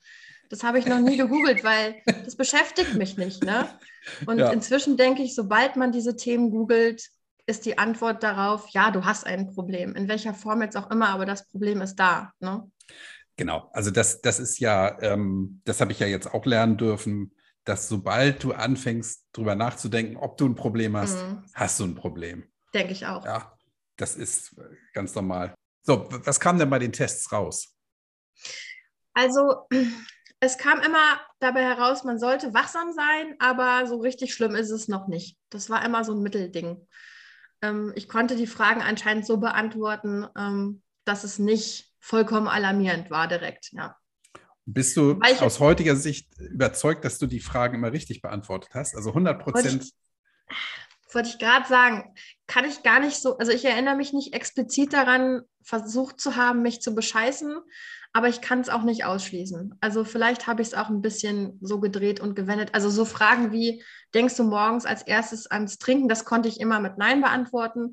[0.49, 3.45] Das habe ich noch nie gegoogelt, weil das beschäftigt mich nicht.
[3.45, 3.69] Ne?
[4.27, 4.51] Und ja.
[4.51, 7.11] inzwischen denke ich, sobald man diese Themen googelt,
[7.47, 9.95] ist die Antwort darauf, ja, du hast ein Problem.
[9.95, 12.33] In welcher Form jetzt auch immer, aber das Problem ist da.
[12.41, 12.69] Ne?
[13.37, 17.33] Genau, also das, das ist ja, ähm, das habe ich ja jetzt auch lernen dürfen,
[17.65, 21.45] dass sobald du anfängst, darüber nachzudenken, ob du ein Problem hast, mhm.
[21.55, 22.45] hast du ein Problem.
[22.73, 23.25] Denke ich auch.
[23.25, 23.57] Ja,
[23.97, 24.57] das ist
[24.93, 25.55] ganz normal.
[25.83, 27.77] So, was kam denn bei den Tests raus?
[29.15, 29.67] Also
[30.41, 34.89] es kam immer dabei heraus, man sollte wachsam sein, aber so richtig schlimm ist es
[34.89, 35.39] noch nicht.
[35.51, 36.87] Das war immer so ein Mittelding.
[37.63, 43.29] Ähm, ich konnte die Fragen anscheinend so beantworten, ähm, dass es nicht vollkommen alarmierend war
[43.29, 43.73] direkt.
[43.73, 43.97] Ja.
[44.67, 48.97] Bist du ich, aus heutiger Sicht überzeugt, dass du die Fragen immer richtig beantwortet hast?
[48.97, 49.93] Also 100 Prozent.
[51.13, 52.15] Wollte ich gerade sagen,
[52.47, 56.63] kann ich gar nicht so, also ich erinnere mich nicht explizit daran, versucht zu haben,
[56.63, 57.59] mich zu bescheißen,
[58.17, 59.75] aber ich kann es auch nicht ausschließen.
[59.83, 62.71] Also vielleicht habe ich es auch ein bisschen so gedreht und gewendet.
[62.73, 66.09] Also so Fragen wie, denkst du morgens als erstes ans Trinken?
[66.09, 67.93] Das konnte ich immer mit Nein beantworten.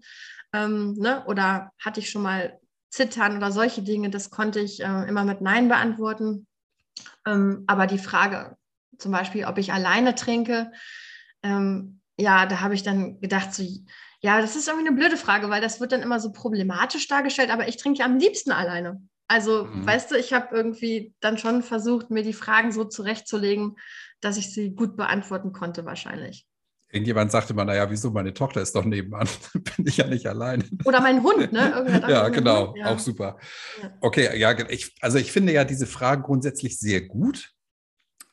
[0.54, 1.26] Ähm, ne?
[1.26, 2.58] Oder hatte ich schon mal
[2.90, 4.12] Zittern oder solche Dinge?
[4.12, 6.48] Das konnte ich äh, immer mit Nein beantworten.
[7.28, 8.56] Ähm, aber die Frage
[8.98, 10.72] zum Beispiel, ob ich alleine trinke,
[11.44, 13.62] ähm, ja, da habe ich dann gedacht, so,
[14.22, 17.50] ja, das ist irgendwie eine blöde Frage, weil das wird dann immer so problematisch dargestellt,
[17.50, 19.02] aber ich trinke ja am liebsten alleine.
[19.28, 19.86] Also, mhm.
[19.86, 23.78] weißt du, ich habe irgendwie dann schon versucht, mir die Fragen so zurechtzulegen,
[24.22, 26.46] dass ich sie gut beantworten konnte, wahrscheinlich.
[26.92, 30.64] Irgendjemand sagte mal, naja, wieso, meine Tochter ist doch nebenan, bin ich ja nicht allein.
[30.86, 32.04] Oder mein Hund, ne?
[32.08, 32.94] ja, genau, ja.
[32.94, 33.40] auch super.
[33.82, 33.98] Ja.
[34.02, 37.52] Okay, ja, ich, also ich finde ja diese Fragen grundsätzlich sehr gut,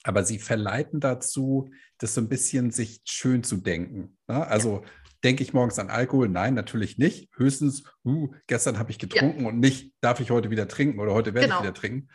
[0.03, 4.19] aber sie verleiten dazu, das so ein bisschen sich schön zu denken.
[4.29, 4.47] Ne?
[4.47, 4.83] Also
[5.23, 6.29] Denke ich morgens an Alkohol?
[6.29, 7.29] Nein, natürlich nicht.
[7.37, 9.49] Höchstens, uh, gestern habe ich getrunken ja.
[9.49, 11.59] und nicht, darf ich heute wieder trinken oder heute werde genau.
[11.59, 12.09] ich wieder trinken.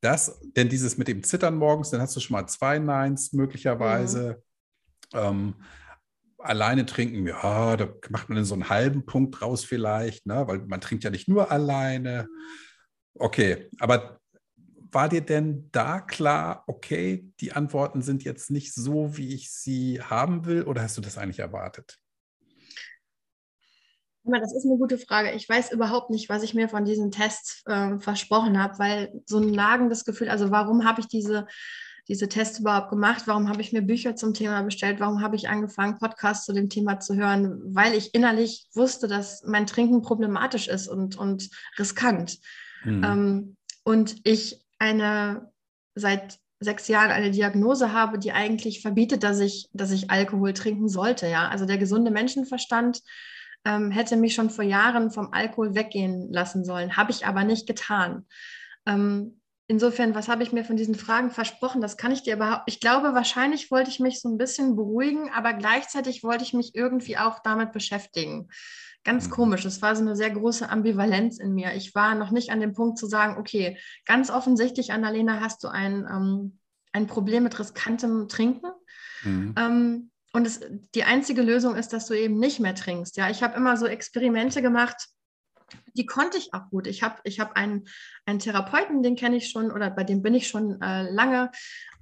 [0.00, 4.42] Das, denn dieses mit dem Zittern morgens, dann hast du schon mal zwei Neins möglicherweise.
[5.12, 5.18] Mhm.
[5.18, 5.54] Ähm,
[6.38, 10.46] alleine trinken, ja, da macht man so einen halben Punkt raus vielleicht, ne?
[10.46, 12.28] weil man trinkt ja nicht nur alleine.
[13.14, 14.20] Okay, aber
[14.92, 20.00] war dir denn da klar, okay, die Antworten sind jetzt nicht so, wie ich sie
[20.00, 21.98] haben will, oder hast du das eigentlich erwartet?
[24.24, 25.32] Das ist eine gute Frage.
[25.32, 29.38] Ich weiß überhaupt nicht, was ich mir von diesen Tests äh, versprochen habe, weil so
[29.38, 31.46] ein nagendes Gefühl, also warum habe ich diese,
[32.08, 33.24] diese Tests überhaupt gemacht?
[33.26, 34.98] Warum habe ich mir Bücher zum Thema bestellt?
[34.98, 37.60] Warum habe ich angefangen, Podcasts zu dem Thema zu hören?
[37.66, 42.38] Weil ich innerlich wusste, dass mein Trinken problematisch ist und, und riskant.
[42.84, 43.04] Mhm.
[43.04, 45.52] Ähm, und ich eine
[45.94, 50.88] seit sechs Jahren eine Diagnose habe, die eigentlich verbietet, dass ich, dass ich Alkohol trinken
[50.88, 51.28] sollte.
[51.28, 51.48] Ja?
[51.48, 53.02] Also der gesunde Menschenverstand
[53.64, 56.96] ähm, hätte mich schon vor Jahren vom Alkohol weggehen lassen sollen.
[56.96, 58.26] Habe ich aber nicht getan.
[58.86, 61.80] Ähm, insofern, was habe ich mir von diesen Fragen versprochen?
[61.80, 62.64] Das kann ich dir überhaupt.
[62.66, 66.74] Ich glaube, wahrscheinlich wollte ich mich so ein bisschen beruhigen, aber gleichzeitig wollte ich mich
[66.74, 68.48] irgendwie auch damit beschäftigen.
[69.04, 69.32] Ganz mhm.
[69.32, 69.64] komisch.
[69.64, 71.74] Es war so eine sehr große Ambivalenz in mir.
[71.74, 75.68] Ich war noch nicht an dem Punkt zu sagen, okay, ganz offensichtlich, Annalena, hast du
[75.68, 76.58] ein, ähm,
[76.92, 78.70] ein Problem mit riskantem Trinken.
[79.22, 79.54] Mhm.
[79.58, 80.60] Ähm, und es,
[80.96, 83.16] die einzige Lösung ist, dass du eben nicht mehr trinkst.
[83.16, 85.08] Ja, ich habe immer so Experimente gemacht,
[85.94, 86.88] die konnte ich auch gut.
[86.88, 87.84] Ich habe ich hab einen,
[88.26, 91.52] einen Therapeuten, den kenne ich schon oder bei dem bin ich schon äh, lange.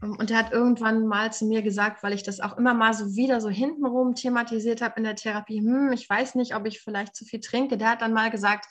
[0.03, 2.95] Ähm, und der hat irgendwann mal zu mir gesagt, weil ich das auch immer mal
[2.95, 6.81] so wieder so hintenrum thematisiert habe in der Therapie, hm, ich weiß nicht, ob ich
[6.81, 7.77] vielleicht zu viel trinke.
[7.77, 8.64] Der hat dann mal gesagt,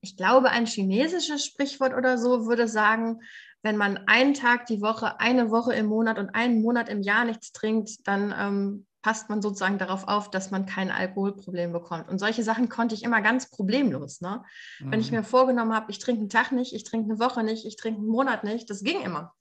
[0.00, 3.20] ich glaube, ein chinesisches Sprichwort oder so würde sagen,
[3.62, 7.24] wenn man einen Tag die Woche, eine Woche im Monat und einen Monat im Jahr
[7.24, 12.08] nichts trinkt, dann ähm, passt man sozusagen darauf auf, dass man kein Alkoholproblem bekommt.
[12.08, 14.22] Und solche Sachen konnte ich immer ganz problemlos.
[14.22, 14.42] Ne?
[14.80, 14.92] Mhm.
[14.92, 15.18] Wenn ich mhm.
[15.18, 17.98] mir vorgenommen habe, ich trinke einen Tag nicht, ich trinke eine Woche nicht, ich trinke
[17.98, 19.34] einen Monat nicht, das ging immer.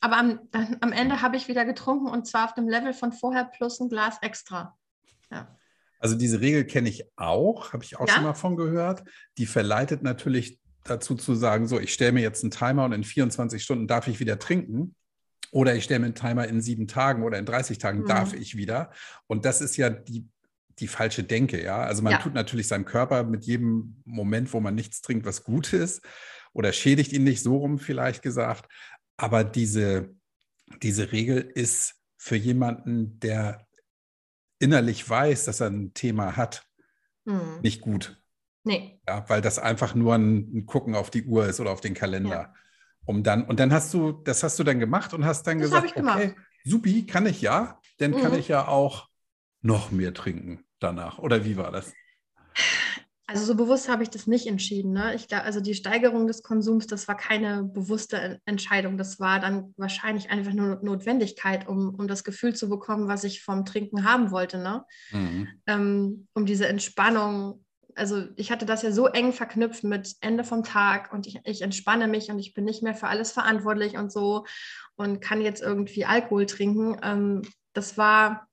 [0.00, 3.10] Aber am, dann, am Ende habe ich wieder getrunken und zwar auf dem Level von
[3.10, 4.76] vorher plus ein Glas extra.
[5.32, 5.56] Ja.
[5.98, 8.14] Also diese Regel kenne ich auch, habe ich auch ja?
[8.14, 9.02] schon mal von gehört.
[9.38, 13.02] Die verleitet natürlich dazu zu sagen, so, ich stelle mir jetzt einen Timer und in
[13.02, 14.94] 24 Stunden darf ich wieder trinken.
[15.50, 18.06] Oder ich stelle mir einen Timer in sieben Tagen oder in 30 Tagen mhm.
[18.06, 18.90] darf ich wieder.
[19.26, 20.26] Und das ist ja die,
[20.78, 21.82] die falsche Denke, ja.
[21.82, 22.18] Also man ja.
[22.18, 26.02] tut natürlich seinem Körper mit jedem Moment, wo man nichts trinkt, was gut ist
[26.52, 28.70] oder schädigt ihn nicht, so rum vielleicht gesagt.
[29.16, 30.14] Aber diese,
[30.82, 33.66] diese Regel ist für jemanden, der
[34.58, 36.66] innerlich weiß, dass er ein Thema hat,
[37.24, 37.60] mhm.
[37.62, 38.22] nicht gut.
[38.64, 39.00] Nee.
[39.06, 41.94] Ja, weil das einfach nur ein, ein, Gucken auf die Uhr ist oder auf den
[41.94, 42.30] Kalender.
[42.30, 42.54] Ja
[43.06, 45.70] um dann, und dann hast du, das hast du dann gemacht und hast dann das
[45.70, 48.20] gesagt, okay, supi, kann ich ja, dann mhm.
[48.20, 49.08] kann ich ja auch
[49.62, 51.18] noch mehr trinken danach.
[51.18, 51.92] Oder wie war das?
[53.28, 54.92] Also so bewusst habe ich das nicht entschieden.
[54.92, 55.14] Ne?
[55.16, 58.98] Ich glaube, also die Steigerung des Konsums, das war keine bewusste Entscheidung.
[58.98, 63.42] Das war dann wahrscheinlich einfach nur Notwendigkeit, um, um das Gefühl zu bekommen, was ich
[63.42, 64.58] vom Trinken haben wollte.
[64.58, 64.84] Ne?
[65.10, 65.48] Mhm.
[65.66, 67.64] Ähm, um diese Entspannung
[67.96, 71.62] also ich hatte das ja so eng verknüpft mit Ende vom Tag und ich, ich
[71.62, 74.44] entspanne mich und ich bin nicht mehr für alles verantwortlich und so
[74.96, 76.98] und kann jetzt irgendwie Alkohol trinken.
[77.02, 78.48] Ähm, das war,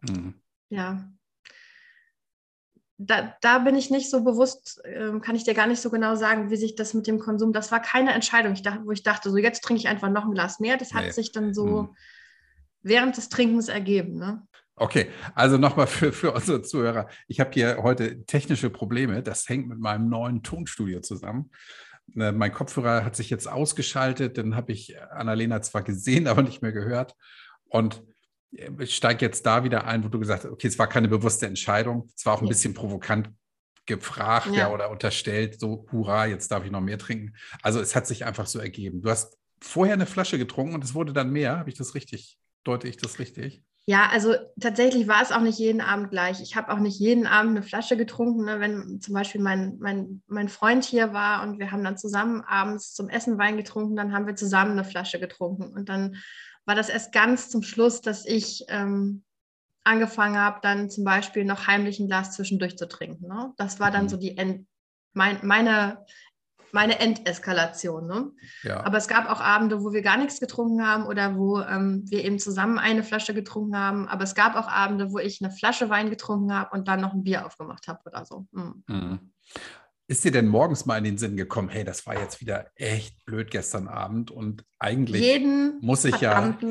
[0.00, 0.34] mhm.
[0.70, 1.08] ja,
[2.96, 6.16] da, da, bin ich nicht so bewusst, äh, kann ich dir gar nicht so genau
[6.16, 9.04] sagen, wie sich das mit dem Konsum, das war keine Entscheidung, ich dachte, wo ich
[9.04, 10.76] dachte, so jetzt trinke ich einfach noch ein Glas mehr.
[10.76, 11.10] Das hat nee.
[11.12, 11.96] sich dann so mhm.
[12.82, 14.18] während des Trinkens ergeben.
[14.18, 14.46] Ne?
[14.78, 17.08] Okay, also nochmal für, für unsere Zuhörer.
[17.26, 19.22] Ich habe hier heute technische Probleme.
[19.22, 21.50] Das hängt mit meinem neuen Tonstudio zusammen.
[22.16, 24.38] Äh, mein Kopfhörer hat sich jetzt ausgeschaltet.
[24.38, 27.14] Dann habe ich Annalena zwar gesehen, aber nicht mehr gehört.
[27.68, 28.02] Und
[28.52, 31.08] äh, ich steige jetzt da wieder ein, wo du gesagt hast, okay, es war keine
[31.08, 32.08] bewusste Entscheidung.
[32.16, 33.30] Es war auch ein bisschen provokant
[33.86, 34.52] gefragt ja.
[34.52, 34.70] ja.
[34.70, 37.34] oder unterstellt, so, hurra, jetzt darf ich noch mehr trinken.
[37.62, 39.00] Also es hat sich einfach so ergeben.
[39.02, 41.58] Du hast vorher eine Flasche getrunken und es wurde dann mehr.
[41.58, 42.38] Habe ich das richtig?
[42.64, 43.64] Deute ich das richtig?
[43.88, 46.42] Ja, also tatsächlich war es auch nicht jeden Abend gleich.
[46.42, 48.44] Ich habe auch nicht jeden Abend eine Flasche getrunken.
[48.44, 48.60] Ne?
[48.60, 52.92] Wenn zum Beispiel mein, mein, mein Freund hier war und wir haben dann zusammen abends
[52.92, 55.72] zum Essen Wein getrunken, dann haben wir zusammen eine Flasche getrunken.
[55.72, 56.16] Und dann
[56.66, 59.24] war das erst ganz zum Schluss, dass ich ähm,
[59.84, 63.26] angefangen habe, dann zum Beispiel noch heimlich ein Glas zwischendurch zu trinken.
[63.26, 63.54] Ne?
[63.56, 64.08] Das war dann mhm.
[64.10, 64.66] so die End
[65.14, 66.04] mein, meine
[66.72, 68.06] meine Endeskalation.
[68.06, 68.30] Ne?
[68.62, 68.84] Ja.
[68.84, 72.24] Aber es gab auch Abende, wo wir gar nichts getrunken haben oder wo ähm, wir
[72.24, 74.08] eben zusammen eine Flasche getrunken haben.
[74.08, 77.12] Aber es gab auch Abende, wo ich eine Flasche Wein getrunken habe und dann noch
[77.12, 78.46] ein Bier aufgemacht habe oder so.
[78.52, 78.84] Mhm.
[78.88, 79.32] Mhm.
[80.10, 83.22] Ist dir denn morgens mal in den Sinn gekommen, hey, das war jetzt wieder echt
[83.26, 86.56] blöd gestern Abend und eigentlich Jeden muss ich ja.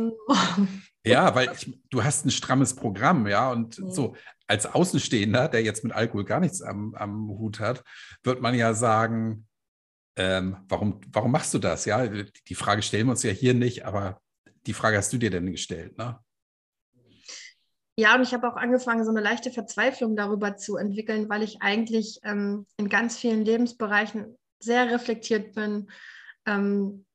[1.05, 3.91] Ja, weil ich, du hast ein strammes Programm, ja, und mhm.
[3.91, 4.15] so
[4.47, 7.83] als Außenstehender, der jetzt mit Alkohol gar nichts am, am Hut hat,
[8.23, 9.46] wird man ja sagen,
[10.17, 11.85] ähm, warum, warum machst du das?
[11.85, 14.19] Ja, die Frage stellen wir uns ja hier nicht, aber
[14.65, 16.19] die Frage hast du dir denn gestellt, ne?
[17.99, 21.61] Ja, und ich habe auch angefangen, so eine leichte Verzweiflung darüber zu entwickeln, weil ich
[21.61, 25.89] eigentlich ähm, in ganz vielen Lebensbereichen sehr reflektiert bin.
[26.45, 27.05] Ähm,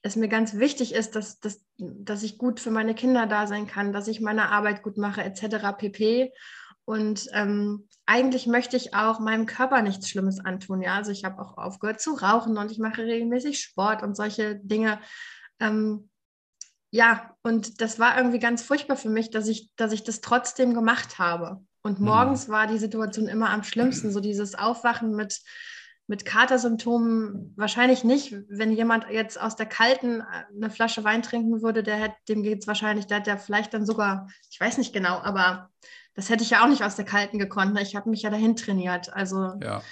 [0.00, 3.66] es mir ganz wichtig ist, dass, dass, dass ich gut für meine Kinder da sein
[3.66, 5.72] kann, dass ich meine Arbeit gut mache, etc.
[5.76, 6.32] pp.
[6.86, 10.82] Und ähm, eigentlich möchte ich auch meinem Körper nichts Schlimmes antun.
[10.82, 14.56] Ja, also ich habe auch aufgehört zu rauchen und ich mache regelmäßig Sport und solche
[14.56, 15.00] Dinge.
[15.60, 16.10] Ähm,
[16.90, 20.74] ja, und das war irgendwie ganz furchtbar für mich, dass ich, dass ich das trotzdem
[20.74, 21.64] gemacht habe.
[21.82, 22.06] Und mhm.
[22.06, 22.52] morgens mhm.
[22.52, 25.40] war die Situation immer am schlimmsten, so dieses Aufwachen mit,
[26.06, 28.36] mit Katersymptomen wahrscheinlich nicht.
[28.48, 32.42] Wenn jemand jetzt aus der kalten äh, eine Flasche Wein trinken würde, der hätte, dem
[32.42, 35.70] geht es wahrscheinlich, der hat ja vielleicht dann sogar, ich weiß nicht genau, aber
[36.14, 37.74] das hätte ich ja auch nicht aus der Kalten gekonnt.
[37.74, 37.82] Ne?
[37.82, 39.12] Ich habe mich ja dahin trainiert.
[39.12, 39.82] Also, ja.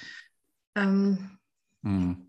[0.75, 1.39] Ähm,
[1.83, 2.29] hm.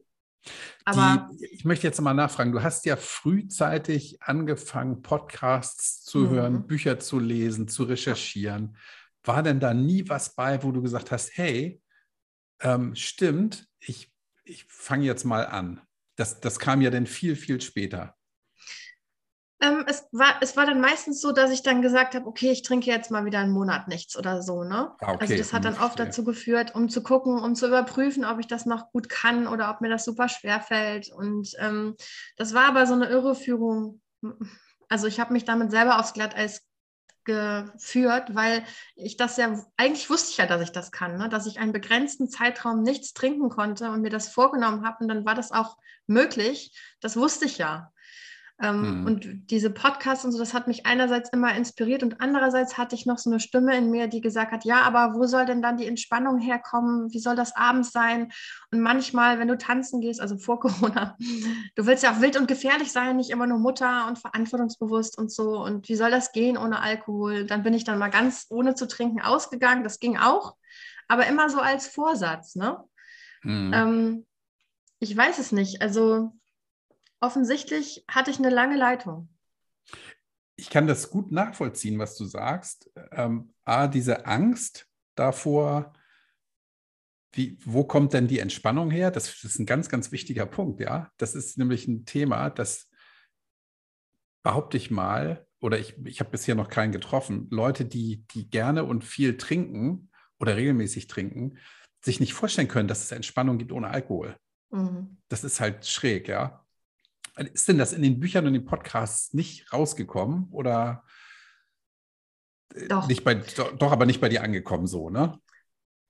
[0.83, 6.29] Aber Die, ich möchte jetzt mal nachfragen, du hast ja frühzeitig angefangen, Podcasts zu mhm.
[6.29, 8.75] hören, Bücher zu lesen, zu recherchieren.
[9.23, 11.81] War denn da nie was bei, wo du gesagt hast, hey,
[12.59, 14.11] ähm, stimmt, ich,
[14.43, 15.81] ich fange jetzt mal an.
[16.15, 18.15] Das, das kam ja dann viel, viel später.
[19.63, 22.63] Ähm, es, war, es war dann meistens so, dass ich dann gesagt habe, okay, ich
[22.63, 24.65] trinke jetzt mal wieder einen Monat nichts oder so.
[24.65, 24.91] Ne?
[24.99, 25.17] Ah, okay.
[25.21, 28.47] Also das hat dann oft dazu geführt, um zu gucken, um zu überprüfen, ob ich
[28.47, 31.09] das noch gut kann oder ob mir das super schwer fällt.
[31.13, 31.95] Und ähm,
[32.35, 34.01] das war aber so eine Irreführung.
[34.89, 36.67] Also ich habe mich damit selber aufs Glatteis
[37.23, 41.29] geführt, weil ich das ja, eigentlich wusste ich ja, dass ich das kann, ne?
[41.29, 45.23] dass ich einen begrenzten Zeitraum nichts trinken konnte und mir das vorgenommen habe und dann
[45.23, 46.77] war das auch möglich.
[46.99, 47.92] Das wusste ich ja.
[48.61, 49.05] Ähm, mhm.
[49.07, 53.07] Und diese Podcasts und so, das hat mich einerseits immer inspiriert und andererseits hatte ich
[53.07, 55.77] noch so eine Stimme in mir, die gesagt hat, ja, aber wo soll denn dann
[55.77, 57.11] die Entspannung herkommen?
[57.11, 58.31] Wie soll das abends sein?
[58.71, 61.17] Und manchmal, wenn du tanzen gehst, also vor Corona,
[61.75, 65.31] du willst ja auch wild und gefährlich sein, nicht immer nur Mutter und verantwortungsbewusst und
[65.31, 65.59] so.
[65.59, 67.45] Und wie soll das gehen ohne Alkohol?
[67.45, 69.83] Dann bin ich dann mal ganz ohne zu trinken ausgegangen.
[69.83, 70.55] Das ging auch,
[71.07, 72.77] aber immer so als Vorsatz, ne?
[73.41, 73.71] Mhm.
[73.73, 74.25] Ähm,
[74.99, 75.81] ich weiß es nicht.
[75.81, 76.33] Also
[77.23, 79.29] offensichtlich hatte ich eine lange Leitung.
[80.55, 82.91] Ich kann das gut nachvollziehen, was du sagst.
[83.11, 85.93] Ähm, A, diese Angst davor,
[87.31, 89.09] wie, wo kommt denn die Entspannung her?
[89.09, 91.09] Das ist ein ganz, ganz wichtiger Punkt, ja.
[91.17, 92.89] Das ist nämlich ein Thema, das
[94.43, 98.83] behaupte ich mal, oder ich, ich habe bisher noch keinen getroffen, Leute, die, die gerne
[98.83, 101.57] und viel trinken oder regelmäßig trinken,
[102.01, 104.35] sich nicht vorstellen können, dass es Entspannung gibt ohne Alkohol.
[104.71, 105.17] Mhm.
[105.29, 106.62] Das ist halt schräg, ja.
[107.35, 111.03] Ist denn das in den Büchern und den Podcasts nicht rausgekommen oder
[112.75, 113.07] äh, doch.
[113.07, 115.39] Nicht bei, doch, aber nicht bei dir angekommen so, ne?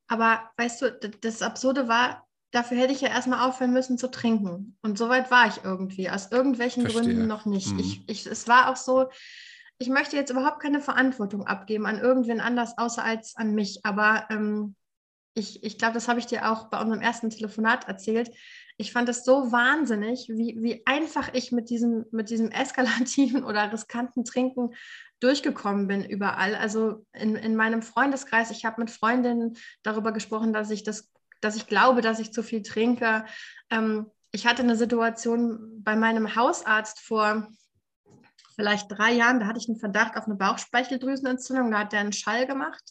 [0.07, 4.77] Aber weißt du, das Absurde war, dafür hätte ich ja erstmal aufhören müssen zu trinken.
[4.81, 7.03] Und soweit war ich irgendwie, aus irgendwelchen Verstehe.
[7.03, 7.69] Gründen noch nicht.
[7.69, 7.79] Hm.
[7.79, 9.09] Ich, ich, es war auch so,
[9.79, 13.85] ich möchte jetzt überhaupt keine Verantwortung abgeben an irgendwen anders, außer als an mich.
[13.85, 14.75] Aber ähm,
[15.33, 18.29] ich, ich glaube, das habe ich dir auch bei unserem ersten Telefonat erzählt
[18.77, 23.71] ich fand es so wahnsinnig, wie, wie einfach ich mit diesem, mit diesem eskalativen oder
[23.71, 24.73] riskanten Trinken
[25.19, 26.55] durchgekommen bin überall.
[26.55, 31.55] Also in, in meinem Freundeskreis, ich habe mit Freundinnen darüber gesprochen, dass ich das, dass
[31.55, 33.25] ich glaube, dass ich zu viel trinke.
[33.69, 37.47] Ähm, ich hatte eine Situation bei meinem Hausarzt vor
[38.55, 42.13] vielleicht drei Jahren, da hatte ich einen Verdacht auf eine Bauchspeicheldrüsenentzündung, da hat der einen
[42.13, 42.83] Schall gemacht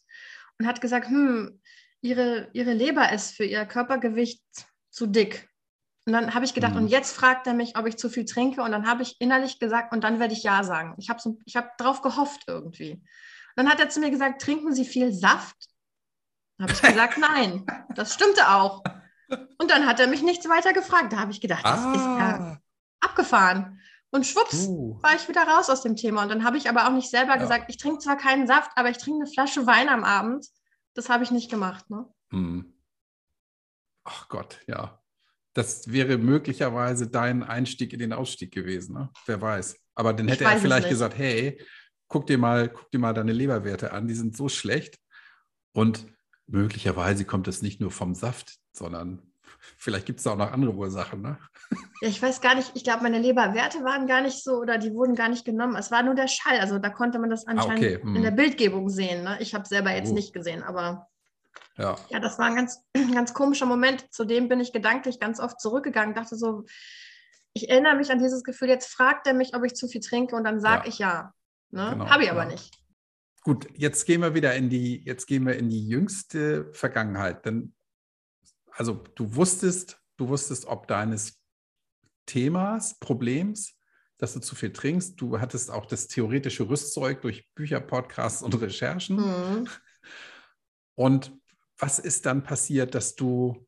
[0.59, 1.61] und hat gesagt, hm,
[2.01, 4.42] ihre, ihre Leber ist für ihr Körpergewicht
[4.90, 5.49] zu dick.
[6.05, 6.83] Und dann habe ich gedacht, mhm.
[6.83, 8.62] und jetzt fragt er mich, ob ich zu viel trinke.
[8.62, 10.95] Und dann habe ich innerlich gesagt, und dann werde ich Ja sagen.
[10.99, 12.93] Ich habe so, hab drauf gehofft irgendwie.
[12.93, 13.03] Und
[13.57, 15.69] dann hat er zu mir gesagt, trinken Sie viel Saft?
[16.59, 17.65] Dann habe ich gesagt, nein.
[17.95, 18.83] Das stimmte auch.
[19.59, 21.12] Und dann hat er mich nichts weiter gefragt.
[21.12, 21.93] Da habe ich gedacht, das ah.
[21.93, 22.59] ist ja
[23.01, 23.81] abgefahren.
[24.11, 24.99] Und schwupps, uh.
[25.03, 26.25] war ich wieder raus aus dem Thema.
[26.25, 27.41] Und dann habe ich aber auch nicht selber ja.
[27.41, 30.47] gesagt, ich trinke zwar keinen Saft, aber ich trinke eine Flasche Wein am Abend.
[30.95, 31.88] Das habe ich nicht gemacht.
[31.88, 32.12] Ne?
[32.31, 32.77] Hm.
[34.05, 35.02] Ach Gott, ja
[35.55, 38.95] das wäre möglicherweise dein Einstieg in den Ausstieg gewesen.
[38.95, 39.11] Ne?
[39.27, 39.77] Wer weiß.
[39.95, 41.61] Aber dann hätte er vielleicht gesagt, hey,
[42.09, 44.99] guck dir mal, guck dir mal deine Leberwerte an, die sind so schlecht.
[45.75, 46.07] Und
[46.47, 49.23] möglicherweise kommt es nicht nur vom Saft, sondern
[49.77, 51.23] vielleicht gibt es auch noch andere Ursachen.
[51.23, 51.38] Ne?
[52.01, 54.93] Ja, ich weiß gar nicht, ich glaube, meine Leberwerte waren gar nicht so oder die
[54.93, 55.77] wurden gar nicht genommen.
[55.77, 56.61] Es war nur der Schall.
[56.61, 58.03] Also da konnte man das anscheinend ah, okay.
[58.03, 58.17] hm.
[58.17, 59.25] in der Bildgebung sehen.
[59.25, 59.38] Ne?
[59.41, 60.15] Ich habe selber jetzt oh.
[60.15, 61.09] nicht gesehen, aber.
[61.79, 61.97] Ja.
[62.11, 62.83] ja, das war ein ganz,
[63.15, 64.13] ganz komischer Moment.
[64.13, 66.65] Zu dem bin ich gedanklich ganz oft zurückgegangen, dachte so,
[67.55, 70.37] ich erinnere mich an dieses Gefühl, jetzt fragt er mich, ob ich zu viel trinke
[70.37, 70.89] und dann sage ja.
[70.89, 71.35] ich ja.
[71.71, 71.91] Ne?
[71.93, 72.53] Genau, Habe ich aber genau.
[72.53, 72.79] nicht.
[73.43, 77.45] Gut, jetzt gehen wir wieder in die, jetzt gehen wir in die jüngste Vergangenheit.
[77.45, 77.75] Denn,
[78.71, 81.41] also du wusstest, du wusstest, ob deines
[82.27, 83.75] Themas, Problems,
[84.19, 85.21] dass du zu viel trinkst.
[85.21, 89.17] Du hattest auch das theoretische Rüstzeug durch Bücher, Podcasts und Recherchen.
[89.17, 89.69] Mhm.
[90.95, 91.33] Und
[91.83, 93.66] was ist dann passiert, dass du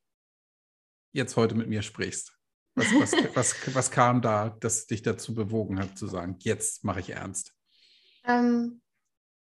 [1.12, 2.32] jetzt heute mit mir sprichst?
[2.76, 7.00] Was, was, was, was kam da, das dich dazu bewogen hat, zu sagen, jetzt mache
[7.00, 7.52] ich ernst?
[8.24, 8.80] Ähm,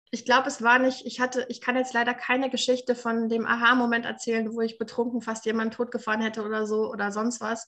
[0.09, 3.45] ich glaube, es war nicht, ich hatte, ich kann jetzt leider keine Geschichte von dem
[3.45, 7.67] Aha-Moment erzählen, wo ich betrunken fast jemanden totgefahren hätte oder so oder sonst was.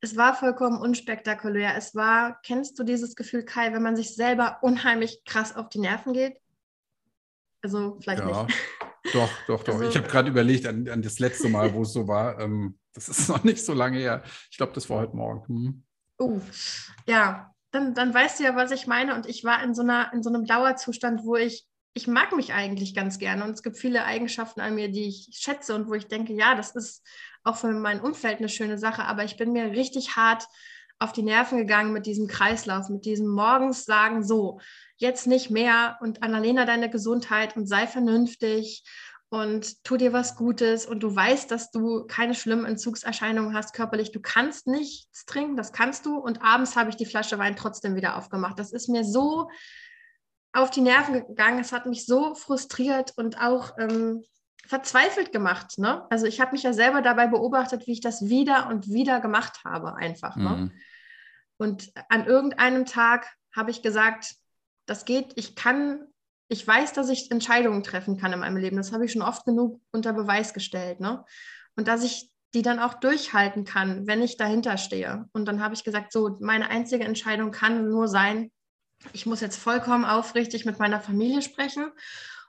[0.00, 1.76] Es war vollkommen unspektakulär.
[1.76, 5.78] Es war, kennst du dieses Gefühl, Kai, wenn man sich selber unheimlich krass auf die
[5.78, 6.38] Nerven geht?
[7.60, 8.44] Also vielleicht ja.
[8.44, 8.56] nicht.
[9.12, 9.74] Doch, doch, doch.
[9.74, 12.38] Also, ich habe gerade überlegt an, an, das letzte Mal, wo es so war.
[12.40, 14.22] Ähm, das ist noch nicht so lange her.
[14.50, 15.46] Ich glaube, das war heute Morgen.
[15.48, 15.84] Hm.
[16.20, 16.40] Uh,
[17.06, 19.14] ja, dann, dann weißt du ja, was ich meine.
[19.14, 22.52] Und ich war in so, einer, in so einem Dauerzustand, wo ich, ich mag mich
[22.52, 23.44] eigentlich ganz gerne.
[23.44, 26.54] Und es gibt viele Eigenschaften an mir, die ich schätze und wo ich denke, ja,
[26.54, 27.04] das ist
[27.42, 29.04] auch für mein Umfeld eine schöne Sache.
[29.04, 30.46] Aber ich bin mir richtig hart
[31.00, 34.60] auf die Nerven gegangen mit diesem Kreislauf, mit diesem morgens sagen, so,
[35.02, 38.84] jetzt nicht mehr und Annalena deine Gesundheit und sei vernünftig
[39.28, 44.12] und tu dir was Gutes und du weißt, dass du keine schlimmen Entzugserscheinungen hast körperlich.
[44.12, 46.18] Du kannst nichts trinken, das kannst du.
[46.18, 48.58] Und abends habe ich die Flasche Wein trotzdem wieder aufgemacht.
[48.58, 49.48] Das ist mir so
[50.52, 51.58] auf die Nerven gegangen.
[51.58, 54.22] Es hat mich so frustriert und auch ähm,
[54.66, 55.78] verzweifelt gemacht.
[55.78, 56.06] Ne?
[56.10, 59.64] Also ich habe mich ja selber dabei beobachtet, wie ich das wieder und wieder gemacht
[59.64, 60.36] habe, einfach.
[60.36, 60.48] Ne?
[60.50, 60.72] Mhm.
[61.56, 64.34] Und an irgendeinem Tag habe ich gesagt,
[64.86, 66.06] das geht, ich kann
[66.52, 68.76] ich weiß, dass ich Entscheidungen treffen kann in meinem Leben.
[68.76, 71.00] Das habe ich schon oft genug unter Beweis gestellt.
[71.00, 71.24] Ne?
[71.76, 75.26] Und dass ich die dann auch durchhalten kann, wenn ich dahinter stehe.
[75.32, 78.50] Und dann habe ich gesagt, so, meine einzige Entscheidung kann nur sein,
[79.14, 81.90] ich muss jetzt vollkommen aufrichtig mit meiner Familie sprechen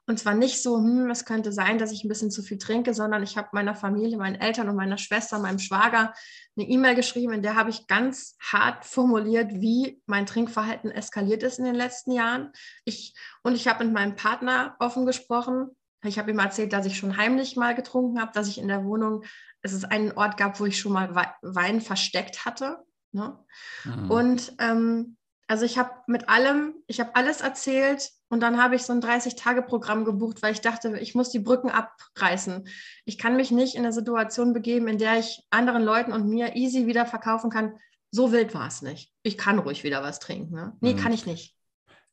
[0.05, 2.93] und zwar nicht so, hm, es könnte sein, dass ich ein bisschen zu viel trinke,
[2.93, 6.13] sondern ich habe meiner Familie, meinen Eltern und meiner Schwester, meinem Schwager
[6.57, 11.57] eine E-Mail geschrieben, in der habe ich ganz hart formuliert, wie mein Trinkverhalten eskaliert ist
[11.57, 12.51] in den letzten Jahren.
[12.83, 15.69] Ich, und ich habe mit meinem Partner offen gesprochen.
[16.03, 18.83] Ich habe ihm erzählt, dass ich schon heimlich mal getrunken habe, dass ich in der
[18.83, 19.23] Wohnung,
[19.61, 22.83] es ist einen Ort gab, wo ich schon mal Wein versteckt hatte.
[23.13, 23.39] Ne?
[23.85, 24.11] Mhm.
[24.11, 25.15] Und ähm,
[25.47, 28.99] also ich habe mit allem, ich habe alles erzählt und dann habe ich so ein
[28.99, 32.67] 30-Tage-Programm gebucht, weil ich dachte, ich muss die Brücken abreißen.
[33.05, 36.55] Ich kann mich nicht in eine Situation begeben, in der ich anderen Leuten und mir
[36.55, 37.77] easy wieder verkaufen kann.
[38.09, 39.13] So wild war es nicht.
[39.21, 40.55] Ich kann ruhig wieder was trinken.
[40.55, 40.75] Ne?
[40.81, 40.97] Nee, mhm.
[40.97, 41.55] kann ich nicht.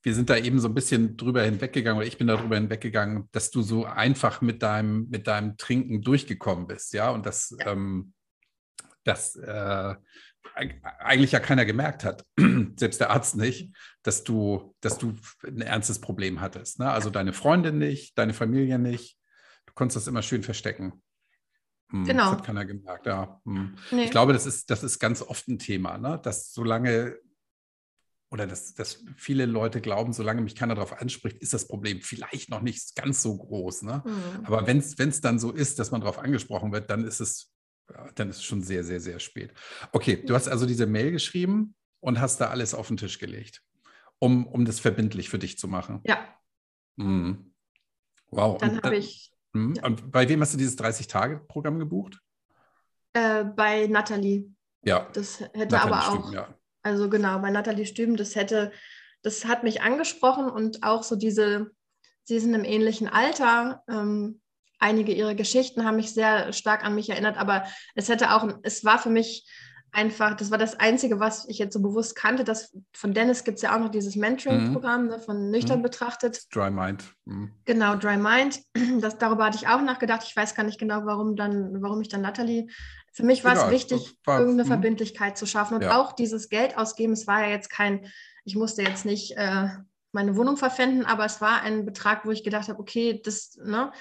[0.03, 3.31] Wir sind da eben so ein bisschen drüber hinweggegangen, oder ich bin da drüber hinweggegangen,
[3.33, 7.73] dass du so einfach mit deinem, mit deinem Trinken durchgekommen bist, ja, und das, ja.
[7.73, 8.13] Ähm,
[9.05, 9.95] das äh,
[10.55, 12.25] eigentlich ja keiner gemerkt hat,
[12.77, 15.15] selbst der Arzt nicht, dass du, dass du
[15.47, 16.79] ein ernstes Problem hattest.
[16.79, 16.91] Ne?
[16.91, 19.19] Also deine Freundin nicht, deine Familie nicht.
[19.67, 21.03] Du konntest das immer schön verstecken.
[21.91, 22.25] Hm, genau.
[22.25, 23.41] Das hat keiner gemerkt, ja.
[23.45, 23.77] Hm.
[23.91, 24.05] Nee.
[24.05, 26.21] Ich glaube, das ist, das ist ganz oft ein Thema, ne?
[26.23, 27.19] dass solange
[28.33, 32.49] oder dass, dass viele Leute glauben, solange mich keiner darauf anspricht, ist das Problem vielleicht
[32.49, 33.83] noch nicht ganz so groß.
[33.83, 34.05] Ne?
[34.05, 34.47] Mhm.
[34.47, 37.51] Aber wenn es dann so ist, dass man darauf angesprochen wird, dann ist es
[38.15, 39.53] dann ist es schon sehr, sehr, sehr spät.
[39.93, 43.63] Okay, du hast also diese Mail geschrieben und hast da alles auf den Tisch gelegt,
[44.19, 46.01] um, um das verbindlich für dich zu machen.
[46.05, 46.19] Ja.
[46.97, 47.55] Mhm.
[48.31, 48.59] Wow.
[48.59, 49.33] Dann habe ich.
[49.53, 49.75] Mhm.
[49.75, 49.87] Ja.
[49.87, 52.21] Und bei wem hast du dieses 30-Tage-Programm gebucht?
[53.13, 54.51] Äh, bei Nathalie.
[54.83, 55.09] Ja.
[55.13, 56.15] Das hätte Nathalie aber auch.
[56.15, 56.55] Stüben, ja.
[56.83, 58.73] Also genau, bei Nathalie Stüben, das hätte,
[59.23, 61.73] das hat mich angesprochen und auch so diese,
[62.25, 63.83] sie sind im ähnlichen Alter.
[63.89, 64.40] Ähm,
[64.81, 67.65] einige ihrer Geschichten haben mich sehr stark an mich erinnert, aber
[67.95, 69.47] es hätte auch, es war für mich
[69.93, 72.45] einfach, das war das Einzige, was ich jetzt so bewusst kannte.
[72.45, 75.09] Das, von Dennis gibt es ja auch noch dieses Mentoring-Programm, mhm.
[75.09, 75.83] ne, von nüchtern mhm.
[75.83, 76.43] betrachtet.
[76.55, 77.05] Dry Mind.
[77.25, 77.53] Mhm.
[77.65, 78.61] Genau, Dry Mind.
[79.01, 80.25] Das, darüber hatte ich auch nachgedacht.
[80.25, 82.69] Ich weiß gar nicht genau, warum dann, warum ich dann Natalie.
[83.13, 84.69] Für mich war es wichtig, war, irgendeine mhm.
[84.69, 85.99] Verbindlichkeit zu schaffen und ja.
[85.99, 87.13] auch dieses Geld ausgeben.
[87.13, 88.07] Es war ja jetzt kein,
[88.45, 89.69] ich musste jetzt nicht äh,
[90.13, 93.93] meine Wohnung verpfänden, aber es war ein Betrag, wo ich gedacht habe, okay, das, ne,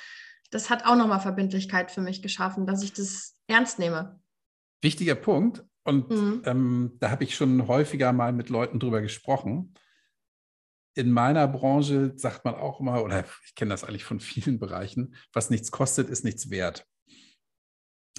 [0.50, 4.20] das hat auch nochmal Verbindlichkeit für mich geschaffen, dass ich das ernst nehme.
[4.82, 5.64] Wichtiger Punkt.
[5.84, 6.42] Und mhm.
[6.46, 9.74] ähm, da habe ich schon häufiger mal mit Leuten drüber gesprochen.
[10.96, 15.16] In meiner Branche sagt man auch immer, oder ich kenne das eigentlich von vielen Bereichen,
[15.34, 16.86] was nichts kostet, ist nichts wert.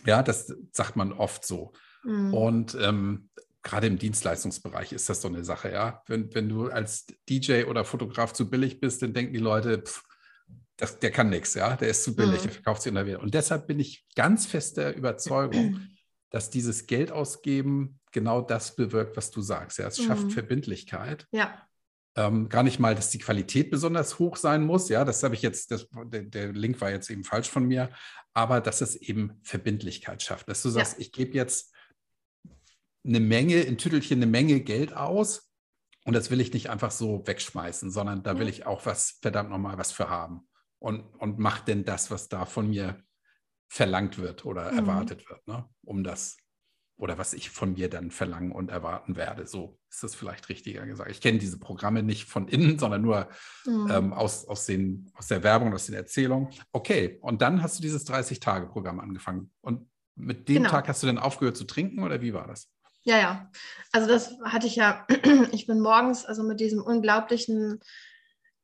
[0.06, 1.72] Ja, das sagt man oft so.
[2.04, 2.34] Mhm.
[2.34, 3.30] Und ähm,
[3.62, 6.02] gerade im Dienstleistungsbereich ist das so eine Sache, ja.
[6.06, 10.02] Wenn, wenn du als DJ oder Fotograf zu billig bist, dann denken die Leute, pff,
[10.80, 12.44] das, der kann nichts, ja, der ist zu billig, mhm.
[12.44, 13.18] der verkauft sich in der Welt.
[13.18, 15.80] Und deshalb bin ich ganz fest der Überzeugung,
[16.30, 19.78] dass dieses Geld ausgeben genau das bewirkt, was du sagst.
[19.78, 20.04] Ja, es mhm.
[20.04, 21.26] schafft Verbindlichkeit.
[21.32, 21.66] Ja.
[22.16, 24.88] Ähm, gar nicht mal, dass die Qualität besonders hoch sein muss.
[24.88, 27.90] Ja, das habe ich jetzt, das, der, der, Link war jetzt eben falsch von mir,
[28.32, 30.48] aber dass es eben Verbindlichkeit schafft.
[30.48, 31.00] Dass du sagst, ja.
[31.00, 31.74] ich gebe jetzt
[33.04, 35.50] eine Menge, in Tüttelchen eine Menge Geld aus
[36.04, 39.50] und das will ich nicht einfach so wegschmeißen, sondern da will ich auch was, verdammt
[39.50, 40.46] nochmal was für haben
[40.80, 43.00] und, und mache denn das, was da von mir
[43.68, 44.78] verlangt wird oder mhm.
[44.78, 45.68] erwartet wird, ne?
[45.82, 46.36] um das
[46.96, 49.46] oder was ich von mir dann verlangen und erwarten werde.
[49.46, 51.10] So ist das vielleicht richtiger gesagt.
[51.10, 53.28] Ich kenne diese Programme nicht von innen, sondern nur
[53.64, 53.88] mhm.
[53.90, 56.50] ähm, aus, aus, den, aus der Werbung, aus den Erzählungen.
[56.72, 59.50] Okay, und dann hast du dieses 30-Tage-Programm angefangen.
[59.62, 60.70] Und mit dem genau.
[60.70, 62.70] Tag hast du dann aufgehört zu trinken oder wie war das?
[63.02, 63.50] Ja, ja.
[63.92, 65.06] Also das hatte ich ja,
[65.52, 67.80] ich bin morgens also mit diesem unglaublichen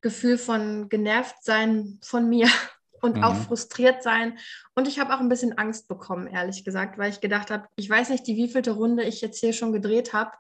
[0.07, 2.49] Gefühl von genervt sein von mir
[3.03, 3.25] und mhm.
[3.25, 4.39] auch frustriert sein.
[4.77, 7.91] Und ich habe auch ein bisschen Angst bekommen, ehrlich gesagt, weil ich gedacht habe, ich
[7.91, 10.31] weiß nicht, die wievielte Runde ich jetzt hier schon gedreht habe.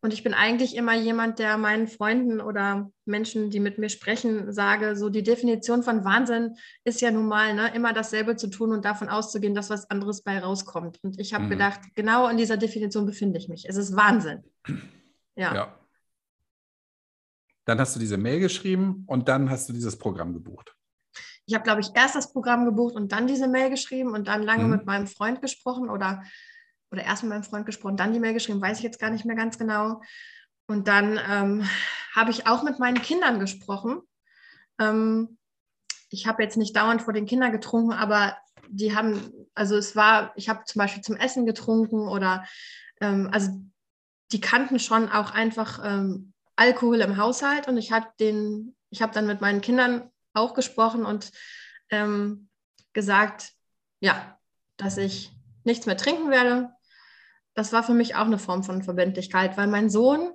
[0.00, 4.52] Und ich bin eigentlich immer jemand, der meinen Freunden oder Menschen, die mit mir sprechen,
[4.52, 8.72] sage, so die Definition von Wahnsinn ist ja nun mal, ne, immer dasselbe zu tun
[8.72, 10.98] und davon auszugehen, dass was anderes bei rauskommt.
[11.02, 11.50] Und ich habe mhm.
[11.50, 13.68] gedacht, genau in dieser Definition befinde ich mich.
[13.68, 14.42] Es ist Wahnsinn.
[15.40, 15.54] Ja.
[15.54, 15.77] ja.
[17.68, 20.74] Dann hast du diese Mail geschrieben und dann hast du dieses Programm gebucht.
[21.44, 24.42] ich habe, glaube ich, erst das Programm gebucht und dann diese Mail geschrieben und dann
[24.42, 24.70] lange mhm.
[24.70, 26.22] mit meinem Freund gesprochen oder,
[26.90, 29.26] oder erst mit meinem Freund gesprochen, dann die Mail geschrieben, weiß ich jetzt gar nicht
[29.26, 30.00] mehr ganz genau.
[30.66, 31.68] Und dann ähm,
[32.14, 34.00] habe ich auch mit meinen Kindern gesprochen.
[34.80, 35.36] Ähm,
[36.08, 38.34] ich habe jetzt nicht dauernd vor den Kindern getrunken, aber
[38.70, 42.46] die haben, also es war, ich habe zum Beispiel zum Essen getrunken oder
[43.02, 43.50] ähm, also
[44.32, 49.12] die kannten schon auch einfach ähm, Alkohol im Haushalt und ich habe den, ich habe
[49.12, 51.30] dann mit meinen Kindern auch gesprochen und
[51.90, 52.48] ähm,
[52.92, 53.52] gesagt,
[54.00, 54.38] ja,
[54.76, 55.30] dass ich
[55.64, 56.70] nichts mehr trinken werde.
[57.54, 60.32] Das war für mich auch eine Form von Verbindlichkeit, weil mein Sohn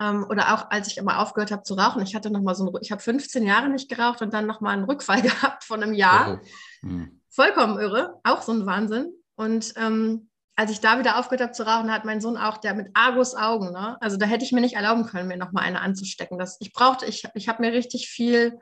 [0.00, 2.66] ähm, oder auch als ich aber aufgehört habe zu rauchen, ich hatte noch mal so
[2.66, 5.82] ein, ich habe 15 Jahre nicht geraucht und dann noch mal einen Rückfall gehabt von
[5.82, 6.40] einem Jahr.
[6.82, 6.88] Oh.
[6.88, 7.20] Hm.
[7.28, 9.12] Vollkommen irre, auch so ein Wahnsinn.
[9.36, 10.29] Und ähm,
[10.60, 13.34] als ich da wieder aufgehört habe zu rauchen, hat mein Sohn auch, der mit Argus
[13.34, 13.96] Augen, ne?
[14.02, 16.38] also da hätte ich mir nicht erlauben können, mir noch mal eine anzustecken.
[16.38, 18.58] Das, ich brauchte, ich, ich habe mir richtig viel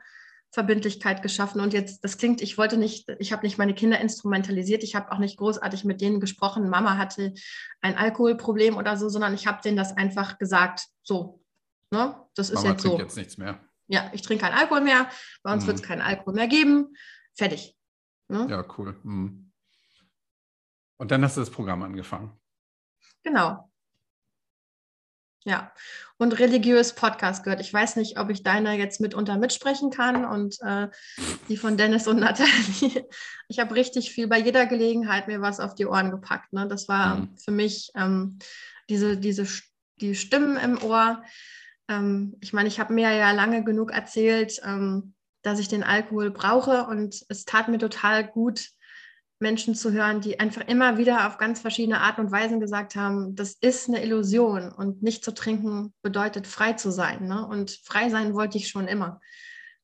[0.52, 1.60] Verbindlichkeit geschaffen.
[1.60, 5.10] Und jetzt, das klingt, ich wollte nicht, ich habe nicht meine Kinder instrumentalisiert, ich habe
[5.10, 7.34] auch nicht großartig mit denen gesprochen, Mama hatte
[7.80, 11.42] ein Alkoholproblem oder so, sondern ich habe denen das einfach gesagt, so,
[11.90, 12.14] ne?
[12.36, 12.96] Das ist Mama jetzt so.
[12.96, 13.58] jetzt nichts mehr.
[13.88, 15.08] Ja, ich trinke keinen Alkohol mehr,
[15.42, 15.66] bei uns mhm.
[15.66, 16.94] wird es keinen Alkohol mehr geben.
[17.34, 17.76] Fertig.
[18.28, 18.46] Ne?
[18.48, 18.96] Ja, cool.
[19.02, 19.47] Mhm.
[20.98, 22.32] Und dann hast du das Programm angefangen.
[23.22, 23.68] Genau.
[25.44, 25.72] Ja,
[26.18, 27.60] und religiös Podcast gehört.
[27.60, 30.88] Ich weiß nicht, ob ich deiner jetzt mitunter mitsprechen kann und äh,
[31.48, 33.08] die von Dennis und Nathalie.
[33.48, 36.52] Ich habe richtig viel bei jeder Gelegenheit mir was auf die Ohren gepackt.
[36.52, 36.66] Ne?
[36.66, 37.38] Das war mhm.
[37.38, 38.38] für mich ähm,
[38.90, 39.46] diese, diese
[40.00, 41.22] die Stimmen im Ohr.
[41.88, 46.30] Ähm, ich meine, ich habe mir ja lange genug erzählt, ähm, dass ich den Alkohol
[46.30, 48.70] brauche und es tat mir total gut,
[49.40, 53.36] Menschen zu hören, die einfach immer wieder auf ganz verschiedene Arten und Weisen gesagt haben,
[53.36, 57.26] das ist eine Illusion und nicht zu trinken bedeutet frei zu sein.
[57.26, 57.46] Ne?
[57.46, 59.20] Und frei sein wollte ich schon immer.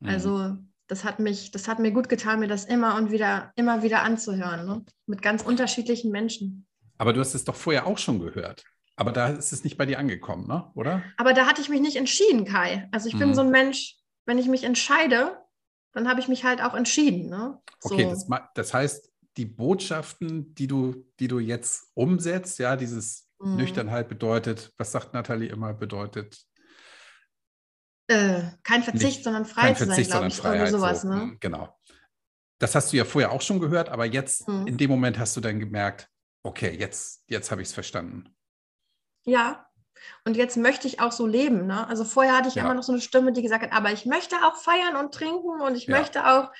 [0.01, 0.09] Mhm.
[0.09, 0.57] Also
[0.89, 4.03] das hat mich, das hat mir gut getan, mir das immer und wieder, immer wieder
[4.03, 4.85] anzuhören, ne?
[5.07, 6.67] mit ganz unterschiedlichen Menschen.
[6.99, 8.65] Aber du hast es doch vorher auch schon gehört.
[8.97, 10.71] Aber da ist es nicht bei dir angekommen, ne?
[10.75, 11.03] oder?
[11.17, 12.89] Aber da hatte ich mich nicht entschieden, Kai.
[12.93, 13.35] Also ich bin mhm.
[13.35, 13.97] so ein Mensch,
[14.27, 15.37] wenn ich mich entscheide,
[15.93, 17.29] dann habe ich mich halt auch entschieden.
[17.29, 17.59] Ne?
[17.81, 17.95] So.
[17.95, 23.57] Okay, das, das heißt, die Botschaften, die du, die du jetzt umsetzt, ja, dieses mhm.
[23.57, 26.47] Nüchternheit bedeutet, was sagt Nathalie immer, bedeutet
[28.07, 31.03] äh, kein Verzicht, nicht, sondern frei zu sein, glaube ich, Freiheit, sowas.
[31.03, 31.09] So.
[31.09, 31.16] Ne?
[31.16, 31.74] Mhm, genau.
[32.59, 34.66] Das hast du ja vorher auch schon gehört, aber jetzt mhm.
[34.66, 36.09] in dem Moment hast du dann gemerkt,
[36.43, 38.37] okay, jetzt, jetzt habe ich es verstanden.
[39.24, 39.66] Ja,
[40.24, 41.66] und jetzt möchte ich auch so leben.
[41.66, 41.87] Ne?
[41.89, 42.64] Also vorher hatte ich ja.
[42.64, 45.61] immer noch so eine Stimme, die gesagt hat, aber ich möchte auch feiern und trinken
[45.61, 45.99] und ich ja.
[45.99, 46.53] möchte auch,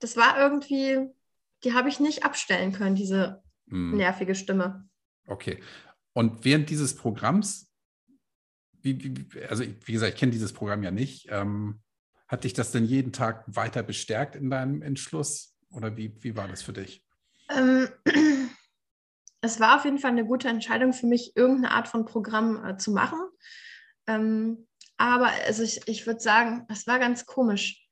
[0.00, 1.06] das war irgendwie,
[1.64, 3.96] die habe ich nicht abstellen können, diese hm.
[3.96, 4.88] nervige Stimme.
[5.26, 5.62] Okay.
[6.12, 7.70] Und während dieses Programms,
[9.48, 11.80] also wie gesagt, ich kenne dieses Programm ja nicht, ähm,
[12.28, 15.56] hat dich das denn jeden Tag weiter bestärkt in deinem Entschluss?
[15.70, 17.04] Oder wie, wie war das für dich?
[17.50, 17.88] Ähm,
[19.40, 22.76] es war auf jeden Fall eine gute Entscheidung für mich, irgendeine Art von Programm äh,
[22.76, 23.18] zu machen.
[24.06, 24.66] Ähm,
[24.98, 27.86] aber also ich, ich würde sagen, es war ganz komisch.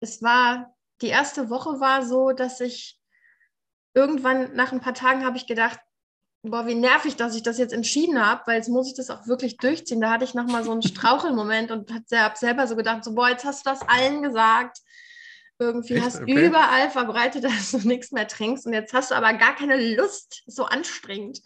[0.00, 2.98] Es war die erste Woche war so, dass ich
[3.94, 5.78] irgendwann nach ein paar Tagen habe ich gedacht,
[6.42, 9.26] boah, wie nervig, dass ich das jetzt entschieden habe, weil jetzt muss ich das auch
[9.26, 10.00] wirklich durchziehen.
[10.00, 13.44] Da hatte ich nochmal so einen Strauchelmoment und habe selber so gedacht, so, boah, jetzt
[13.44, 14.78] hast du das allen gesagt.
[15.58, 16.04] Irgendwie Echt?
[16.04, 16.46] hast okay.
[16.46, 20.42] überall verbreitet, dass du nichts mehr trinkst und jetzt hast du aber gar keine Lust.
[20.46, 21.40] so anstrengend.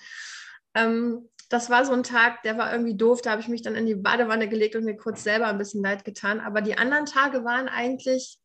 [0.74, 3.20] Ähm, das war so ein Tag, der war irgendwie doof.
[3.20, 5.82] Da habe ich mich dann in die Badewanne gelegt und mir kurz selber ein bisschen
[5.82, 6.40] leid getan.
[6.40, 8.38] Aber die anderen Tage waren eigentlich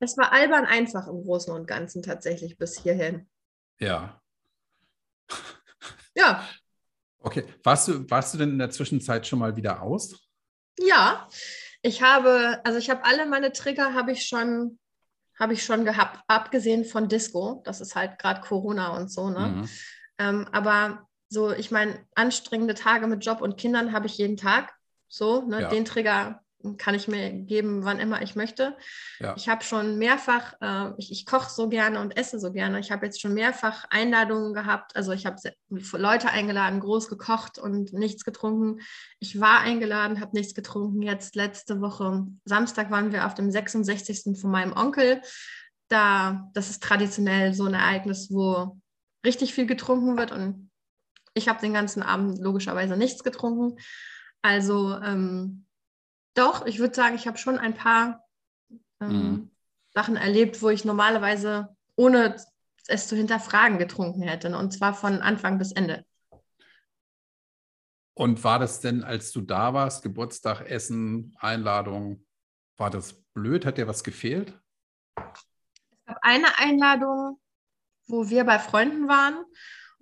[0.00, 3.28] es war albern einfach im Großen und Ganzen tatsächlich bis hierhin.
[3.78, 4.20] Ja.
[6.12, 6.44] Ja.
[7.20, 7.44] Okay.
[7.62, 10.28] Warst du, warst du denn in der Zwischenzeit schon mal wieder aus?
[10.76, 11.28] Ja.
[11.82, 14.80] Ich habe, also ich habe alle meine Trigger habe ich schon,
[15.38, 17.62] habe ich schon gehabt, abgesehen von Disco.
[17.64, 19.46] Das ist halt gerade Corona und so, ne?
[19.46, 19.68] Mhm.
[20.18, 24.74] Ähm, aber so, ich meine, anstrengende Tage mit Job und Kindern habe ich jeden Tag.
[25.08, 25.62] So, ne?
[25.62, 25.68] Ja.
[25.68, 26.42] Den Trigger
[26.76, 28.76] kann ich mir geben, wann immer ich möchte.
[29.18, 29.34] Ja.
[29.36, 32.80] Ich habe schon mehrfach, äh, ich, ich koche so gerne und esse so gerne.
[32.80, 34.94] Ich habe jetzt schon mehrfach Einladungen gehabt.
[34.96, 35.36] Also ich habe
[35.92, 38.80] Leute eingeladen, groß gekocht und nichts getrunken.
[39.18, 41.02] Ich war eingeladen, habe nichts getrunken.
[41.02, 44.38] Jetzt letzte Woche, Samstag waren wir auf dem 66.
[44.38, 45.22] von meinem Onkel.
[45.88, 48.78] Da, das ist traditionell so ein Ereignis, wo
[49.24, 50.70] richtig viel getrunken wird und
[51.34, 53.78] ich habe den ganzen Abend logischerweise nichts getrunken.
[54.42, 55.66] Also ähm,
[56.34, 58.24] doch, ich würde sagen, ich habe schon ein paar
[59.00, 59.50] ähm, mhm.
[59.92, 62.36] Sachen erlebt, wo ich normalerweise ohne
[62.86, 64.56] es zu hinterfragen getrunken hätte.
[64.56, 66.04] Und zwar von Anfang bis Ende.
[68.14, 72.26] Und war das denn, als du da warst, Geburtstag, Essen, Einladung,
[72.76, 73.64] war das blöd?
[73.64, 74.58] Hat dir was gefehlt?
[75.16, 77.40] Es gab eine Einladung,
[78.06, 79.44] wo wir bei Freunden waren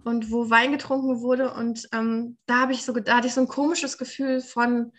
[0.05, 1.53] und wo Wein getrunken wurde.
[1.53, 4.93] Und ähm, da habe ich so, da hatte ich so ein komisches Gefühl von,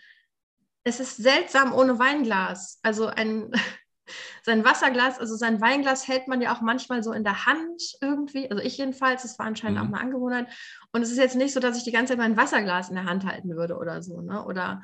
[0.84, 2.78] es ist seltsam ohne Weinglas.
[2.82, 3.52] Also ein
[4.42, 8.50] sein Wasserglas, also sein Weinglas hält man ja auch manchmal so in der Hand irgendwie.
[8.50, 9.84] Also ich jedenfalls, das war anscheinend mhm.
[9.84, 10.48] auch eine Angewohnheit.
[10.92, 13.04] Und es ist jetzt nicht so, dass ich die ganze Zeit mein Wasserglas in der
[13.04, 14.44] Hand halten würde oder so, ne?
[14.44, 14.82] Oder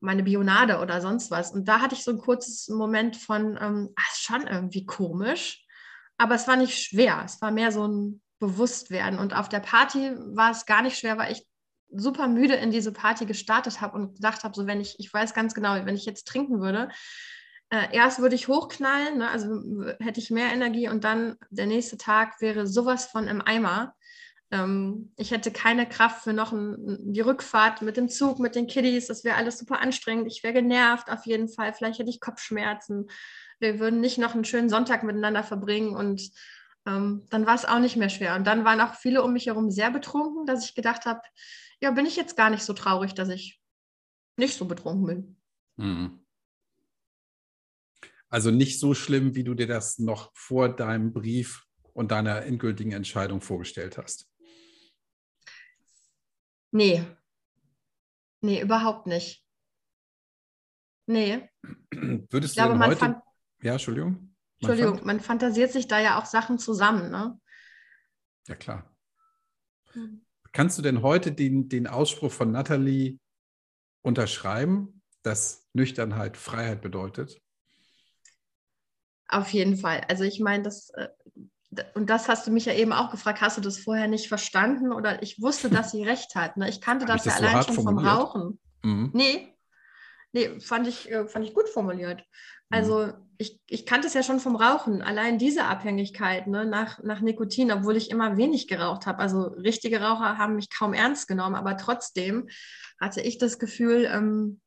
[0.00, 1.52] meine Bionade oder sonst was.
[1.52, 5.64] Und da hatte ich so ein kurzes Moment von, ähm, ach, ist schon irgendwie komisch.
[6.18, 7.22] Aber es war nicht schwer.
[7.24, 9.18] Es war mehr so ein Bewusstwerden.
[9.18, 11.46] Und auf der Party war es gar nicht schwer, weil ich
[11.96, 15.34] super müde in diese Party gestartet habe und gedacht habe, so wenn ich, ich weiß
[15.34, 16.88] ganz genau, wenn ich jetzt trinken würde,
[17.70, 21.96] äh, erst würde ich hochknallen, ne, also hätte ich mehr Energie und dann der nächste
[21.96, 23.94] Tag wäre sowas von im Eimer.
[24.50, 26.76] Ähm, ich hätte keine Kraft für noch ein,
[27.12, 30.26] die Rückfahrt mit dem Zug, mit den Kiddies, das wäre alles super anstrengend.
[30.26, 33.08] Ich wäre genervt auf jeden Fall, vielleicht hätte ich Kopfschmerzen.
[33.58, 36.30] Wir würden nicht noch einen schönen Sonntag miteinander verbringen und
[36.86, 38.34] ähm, dann war es auch nicht mehr schwer.
[38.36, 41.22] Und dann waren auch viele um mich herum sehr betrunken, dass ich gedacht habe,
[41.80, 43.60] ja, bin ich jetzt gar nicht so traurig, dass ich
[44.36, 45.40] nicht so betrunken bin.
[45.76, 46.26] Mhm.
[48.28, 52.92] Also nicht so schlimm, wie du dir das noch vor deinem Brief und deiner endgültigen
[52.92, 54.28] Entscheidung vorgestellt hast.
[56.72, 57.04] Nee.
[58.40, 59.46] Nee, überhaupt nicht.
[61.06, 61.48] Nee.
[61.92, 62.96] Würdest du glaube, heute...
[62.96, 63.22] Fand...
[63.62, 64.12] Ja, Entschuldigung.
[64.12, 65.06] Man Entschuldigung, fand...
[65.06, 67.40] man fantasiert sich da ja auch Sachen zusammen, ne?
[68.48, 68.96] Ja, klar.
[69.92, 70.26] Hm.
[70.54, 73.18] Kannst du denn heute den, den Ausspruch von Nathalie
[74.02, 77.42] unterschreiben, dass Nüchternheit Freiheit bedeutet?
[79.26, 80.02] Auf jeden Fall.
[80.08, 81.08] Also ich meine, das, äh,
[81.94, 84.92] und das hast du mich ja eben auch gefragt, hast du das vorher nicht verstanden?
[84.92, 86.56] Oder ich wusste, dass sie recht hat.
[86.56, 86.68] Ne?
[86.68, 88.12] Ich kannte das, das ja allein schon formuliert?
[88.12, 88.60] vom Rauchen.
[88.84, 89.10] Mhm.
[89.12, 89.52] Nee,
[90.32, 92.22] nee, fand ich, äh, fand ich gut formuliert.
[92.70, 93.23] Also mhm.
[93.38, 95.02] Ich, ich kannte es ja schon vom Rauchen.
[95.02, 99.18] Allein diese Abhängigkeit ne, nach, nach Nikotin, obwohl ich immer wenig geraucht habe.
[99.18, 102.48] Also richtige Raucher haben mich kaum ernst genommen, aber trotzdem
[103.00, 104.60] hatte ich das Gefühl, ähm,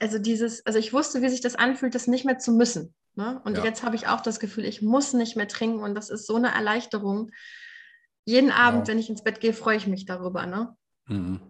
[0.00, 2.94] also dieses, also ich wusste, wie sich das anfühlt, das nicht mehr zu müssen.
[3.14, 3.40] Ne?
[3.44, 3.64] Und ja.
[3.64, 6.36] jetzt habe ich auch das Gefühl, ich muss nicht mehr trinken und das ist so
[6.36, 7.30] eine Erleichterung.
[8.24, 8.88] Jeden Abend, wow.
[8.88, 10.46] wenn ich ins Bett gehe, freue ich mich darüber.
[10.46, 10.76] Ne?
[11.06, 11.40] Mhm.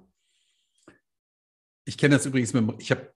[1.85, 3.13] Ich kenne das übrigens, mit, ich habe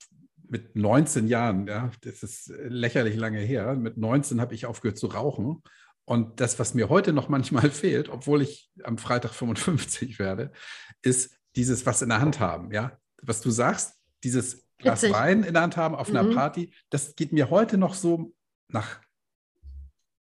[0.50, 5.06] mit 19 Jahren, ja, das ist lächerlich lange her, mit 19 habe ich aufgehört zu
[5.06, 5.62] rauchen.
[6.04, 10.50] Und das, was mir heute noch manchmal fehlt, obwohl ich am Freitag 55 werde,
[11.02, 12.72] ist dieses was in der Hand haben.
[12.72, 12.98] Ja?
[13.22, 13.94] Was du sagst,
[14.24, 16.16] dieses Glas Wein in der Hand haben auf mhm.
[16.16, 18.34] einer Party, das geht mir heute noch so
[18.68, 19.00] nach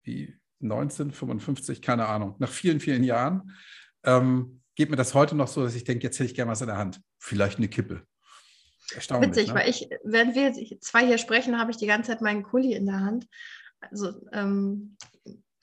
[0.04, 3.50] wie 1955, keine Ahnung, nach vielen, vielen Jahren,
[4.04, 6.60] ähm, geht mir das heute noch so, dass ich denke, jetzt hätte ich gerne was
[6.60, 7.00] in der Hand.
[7.18, 8.06] Vielleicht eine Kippe.
[8.94, 9.30] Erstaunlich.
[9.30, 9.54] Witzig, ne?
[9.54, 12.86] weil ich, während wir zwei hier sprechen, habe ich die ganze Zeit meinen Kuli in
[12.86, 13.26] der Hand.
[13.80, 14.96] Also, ähm,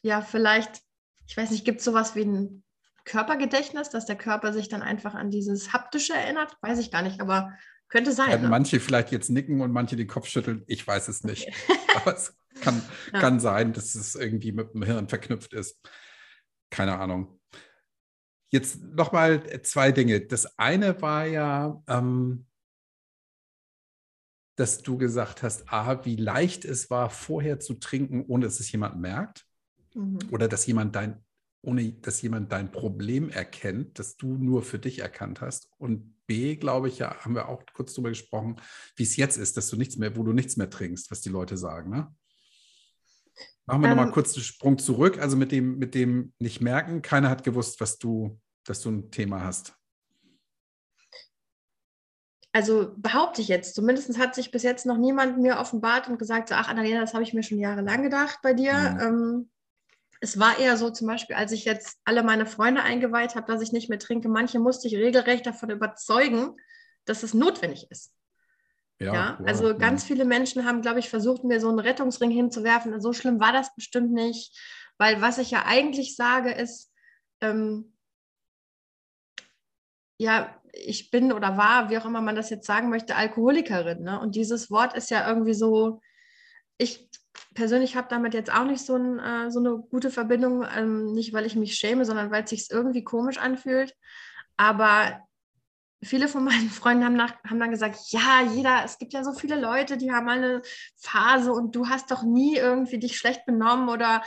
[0.01, 0.81] ja, vielleicht,
[1.27, 2.63] ich weiß nicht, gibt es sowas wie ein
[3.05, 6.55] Körpergedächtnis, dass der Körper sich dann einfach an dieses Haptische erinnert?
[6.61, 7.53] Weiß ich gar nicht, aber
[7.89, 8.29] könnte sein.
[8.29, 8.49] Werden ne?
[8.49, 10.63] manche vielleicht jetzt nicken und manche den Kopf schütteln.
[10.67, 11.47] Ich weiß es nicht.
[11.47, 11.79] Okay.
[11.95, 13.19] aber es kann, ja.
[13.19, 15.79] kann sein, dass es irgendwie mit dem Hirn verknüpft ist.
[16.69, 17.39] Keine Ahnung.
[18.51, 20.21] Jetzt nochmal zwei Dinge.
[20.21, 22.45] Das eine war ja, ähm,
[24.59, 28.69] dass du gesagt hast, ah, wie leicht es war, vorher zu trinken, ohne dass es
[28.71, 29.45] jemand merkt.
[29.95, 30.19] Mhm.
[30.31, 31.23] Oder dass jemand dein,
[31.61, 35.69] ohne dass jemand dein Problem erkennt, das du nur für dich erkannt hast.
[35.77, 38.57] Und B, glaube ich, ja, haben wir auch kurz darüber gesprochen,
[38.97, 41.29] wie es jetzt ist, dass du nichts mehr, wo du nichts mehr trinkst, was die
[41.29, 41.89] Leute sagen.
[41.89, 42.13] Ne?
[43.65, 45.19] Machen wir ähm, nochmal kurz den Sprung zurück.
[45.19, 49.09] Also mit dem, mit dem nicht merken, keiner hat gewusst, was du, dass du ein
[49.09, 49.78] Thema hast.
[52.59, 56.49] Also behaupte ich jetzt, zumindest hat sich bis jetzt noch niemand mir offenbart und gesagt,
[56.49, 58.73] so, ach Annalena, das habe ich mir schon jahrelang gedacht bei dir.
[58.73, 58.99] Mhm.
[58.99, 59.49] Ähm,
[60.19, 63.61] es war eher so zum Beispiel, als ich jetzt alle meine Freunde eingeweiht habe, dass
[63.61, 66.57] ich nicht mehr trinke, manche musste ich regelrecht davon überzeugen,
[67.05, 68.11] dass es notwendig ist.
[68.99, 69.37] Ja, ja?
[69.39, 69.47] Wow.
[69.47, 72.99] also ganz viele Menschen haben, glaube ich, versucht, mir so einen Rettungsring hinzuwerfen.
[72.99, 74.59] So schlimm war das bestimmt nicht,
[74.97, 76.91] weil was ich ja eigentlich sage, ist,
[77.39, 77.93] ähm,
[80.17, 84.03] ja, ich bin oder war, wie auch immer man das jetzt sagen möchte, Alkoholikerin.
[84.03, 84.19] Ne?
[84.19, 86.01] Und dieses Wort ist ja irgendwie so,
[86.77, 87.09] ich
[87.53, 91.33] persönlich habe damit jetzt auch nicht so, ein, äh, so eine gute Verbindung, ähm, nicht
[91.33, 93.95] weil ich mich schäme, sondern weil es sich irgendwie komisch anfühlt.
[94.57, 95.19] Aber
[96.03, 99.33] viele von meinen Freunden haben, nach, haben dann gesagt, ja, jeder, es gibt ja so
[99.33, 100.61] viele Leute, die haben eine
[100.97, 104.23] Phase und du hast doch nie irgendwie dich schlecht benommen oder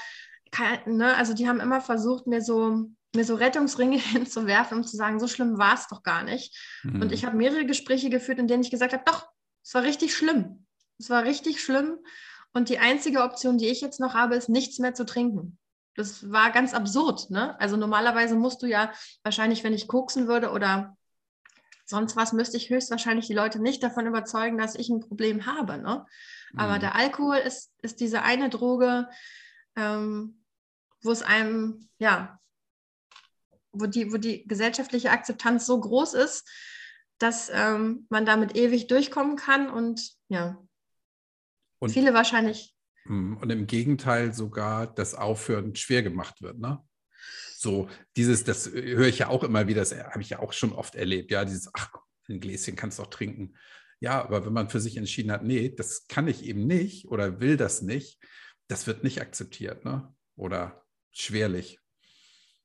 [0.87, 5.21] ne, also die haben immer versucht, mir so mir so Rettungsringe hinzuwerfen, um zu sagen,
[5.21, 6.57] so schlimm war es doch gar nicht.
[6.83, 7.03] Mhm.
[7.03, 9.29] Und ich habe mehrere Gespräche geführt, in denen ich gesagt habe, doch,
[9.63, 10.67] es war richtig schlimm.
[10.99, 11.99] Es war richtig schlimm.
[12.53, 15.59] Und die einzige Option, die ich jetzt noch habe, ist nichts mehr zu trinken.
[15.95, 17.31] Das war ganz absurd.
[17.31, 17.59] Ne?
[17.61, 18.93] Also normalerweise musst du ja
[19.23, 20.97] wahrscheinlich, wenn ich koksen würde oder
[21.85, 25.79] sonst was, müsste ich höchstwahrscheinlich die Leute nicht davon überzeugen, dass ich ein Problem habe.
[25.79, 26.07] Ne?
[26.57, 26.81] Aber mhm.
[26.81, 29.09] der Alkohol ist, ist diese eine Droge,
[29.77, 30.45] ähm,
[31.03, 32.39] wo es einem, ja,
[33.73, 36.49] wo die, wo die gesellschaftliche Akzeptanz so groß ist,
[37.19, 40.59] dass ähm, man damit ewig durchkommen kann und ja,
[41.79, 42.75] und, viele wahrscheinlich.
[43.07, 46.81] Hm, und im Gegenteil sogar das Aufhören schwer gemacht wird, ne?
[47.57, 50.73] So, dieses, das höre ich ja auch immer wieder, das habe ich ja auch schon
[50.73, 51.93] oft erlebt, ja, dieses, ach,
[52.29, 53.57] ein Gläschen kannst du auch trinken.
[54.01, 57.41] Ja, aber wenn man für sich entschieden hat, nee, das kann ich eben nicht oder
[57.41, 58.19] will das nicht,
[58.67, 60.13] das wird nicht akzeptiert, ne?
[60.35, 61.79] Oder schwerlich.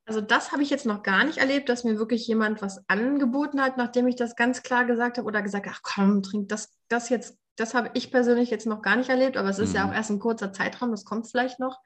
[0.07, 3.61] Also das habe ich jetzt noch gar nicht erlebt, dass mir wirklich jemand was angeboten
[3.61, 7.09] hat, nachdem ich das ganz klar gesagt habe oder gesagt, ach komm, trink das, das
[7.09, 7.37] jetzt.
[7.57, 9.75] Das habe ich persönlich jetzt noch gar nicht erlebt, aber es ist mhm.
[9.75, 11.79] ja auch erst ein kurzer Zeitraum, das kommt vielleicht noch.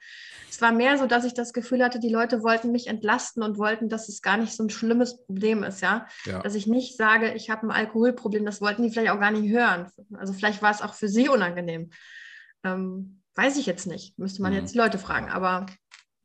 [0.50, 3.58] Es war mehr so, dass ich das Gefühl hatte, die Leute wollten mich entlasten und
[3.58, 6.08] wollten, dass es gar nicht so ein schlimmes Problem ist, ja.
[6.26, 6.42] ja.
[6.42, 9.50] Dass ich nicht sage, ich habe ein Alkoholproblem, das wollten die vielleicht auch gar nicht
[9.50, 9.90] hören.
[10.14, 11.90] Also vielleicht war es auch für sie unangenehm.
[12.66, 14.60] Ähm, weiß ich jetzt nicht, müsste man mhm.
[14.60, 15.68] jetzt die Leute fragen, aber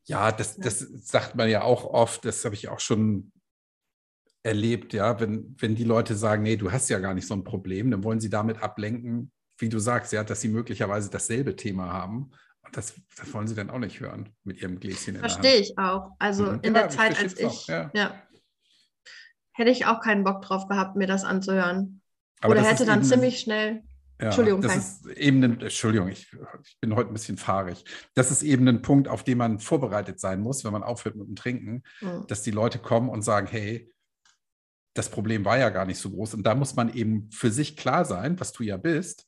[0.06, 3.32] ja, das, das sagt man ja auch oft, das habe ich auch schon
[4.42, 7.42] erlebt, ja, wenn, wenn die Leute sagen, nee, du hast ja gar nicht so ein
[7.42, 11.92] Problem, dann wollen sie damit ablenken, wie du sagst, ja, dass sie möglicherweise dasselbe Thema
[11.92, 12.30] haben.
[12.62, 15.16] Und das, das wollen sie dann auch nicht hören mit ihrem Gläschen.
[15.16, 16.12] Verstehe ich auch.
[16.20, 16.60] Also mhm.
[16.62, 17.90] in ja, der Zeit, als ich, auch, ja.
[17.92, 18.14] ja.
[19.52, 22.00] hätte ich auch keinen Bock drauf gehabt, mir das anzuhören.
[22.40, 23.82] Aber Oder hätte dann ziemlich schnell
[24.18, 26.32] ja, Entschuldigung, das ist eben ein, Entschuldigung, ich,
[26.64, 27.84] ich, bin heute ein bisschen fahrig.
[28.14, 31.28] Das ist eben ein Punkt, auf den man vorbereitet sein muss, wenn man aufhört mit
[31.28, 32.26] dem Trinken, mhm.
[32.26, 33.92] dass die Leute kommen und sagen, hey,
[34.94, 36.32] das Problem war ja gar nicht so groß.
[36.32, 39.26] Und da muss man eben für sich klar sein, was du ja bist.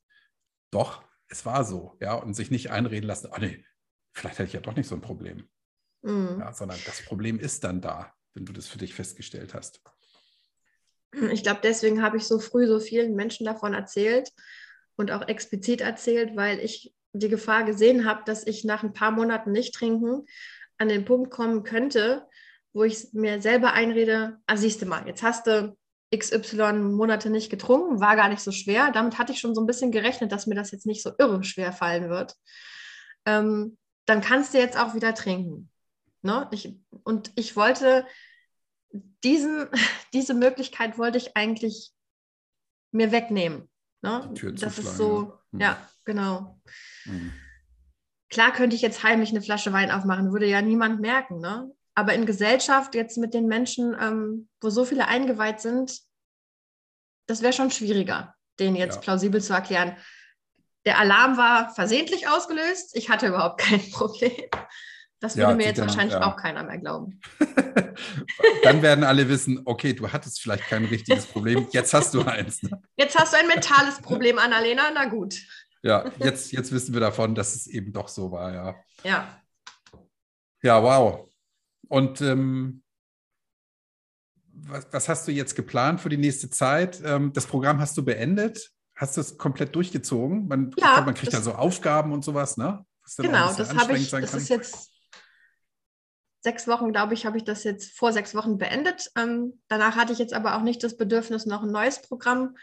[0.71, 3.63] Doch, es war so, ja, und sich nicht einreden lassen, oh nee,
[4.15, 5.49] vielleicht hätte ich ja doch nicht so ein Problem.
[6.01, 6.39] Mhm.
[6.41, 9.83] Ja, sondern das Problem ist dann da, wenn du das für dich festgestellt hast.
[11.31, 14.31] Ich glaube, deswegen habe ich so früh so vielen Menschen davon erzählt
[14.99, 19.13] und auch explizit erzählt, weil ich die Gefahr gesehen habe, dass ich nach ein paar
[19.13, 20.27] Monaten nicht trinken
[20.77, 22.27] an den Punkt kommen könnte,
[22.73, 25.77] wo ich mir selber einrede, ah, siehst du mal, jetzt hast du
[26.17, 28.91] XY Monate nicht getrunken, war gar nicht so schwer.
[28.93, 31.45] Damit hatte ich schon so ein bisschen gerechnet, dass mir das jetzt nicht so irre
[31.45, 32.35] schwer fallen wird.
[33.27, 33.77] Ähm,
[34.07, 35.71] dann kannst du jetzt auch wieder trinken.
[36.23, 36.49] Ne?
[36.51, 36.75] Ich,
[37.05, 38.07] und ich wollte
[39.23, 39.69] diesen,
[40.13, 41.93] diese Möglichkeit wollte ich eigentlich
[42.91, 43.69] mir wegnehmen.
[44.03, 44.33] Ne?
[44.55, 46.61] das ist so, ja, ja genau.
[47.05, 47.33] Mhm.
[48.31, 51.41] Klar könnte ich jetzt heimlich eine Flasche Wein aufmachen, würde ja niemand merken.
[51.41, 51.71] Ne?
[51.95, 56.01] Aber in Gesellschaft, jetzt mit den Menschen, ähm, wo so viele eingeweiht sind,
[57.27, 59.01] das wäre schon schwieriger, denen jetzt ja.
[59.01, 59.97] plausibel zu erklären.
[60.85, 64.33] Der Alarm war versehentlich ausgelöst, ich hatte überhaupt kein Problem.
[65.21, 66.23] Das würde ja, mir jetzt dann, wahrscheinlich ja.
[66.23, 67.21] auch keiner mehr glauben.
[68.63, 72.63] dann werden alle wissen, okay, du hattest vielleicht kein richtiges Problem, jetzt hast du eins.
[72.63, 72.81] Ne?
[72.97, 75.35] Jetzt hast du ein mentales Problem, Annalena, na gut.
[75.83, 78.75] Ja, jetzt, jetzt wissen wir davon, dass es eben doch so war, ja.
[79.05, 79.43] Ja.
[80.63, 81.29] Ja, wow.
[81.89, 82.83] Und ähm,
[84.53, 87.01] was, was, hast du jetzt geplant für die nächste Zeit?
[87.05, 88.71] Ähm, das Programm hast du beendet?
[88.95, 90.49] Hast du es komplett durchgezogen?
[90.49, 92.85] Man, ja, glaub, man kriegt da so Aufgaben und sowas, ne?
[93.17, 94.91] Genau, das habe ich, das ist jetzt
[96.41, 99.11] sechs Wochen, glaube ich, habe ich das jetzt vor sechs Wochen beendet.
[99.17, 102.57] Ähm, danach hatte ich jetzt aber auch nicht das Bedürfnis, noch ein neues Programm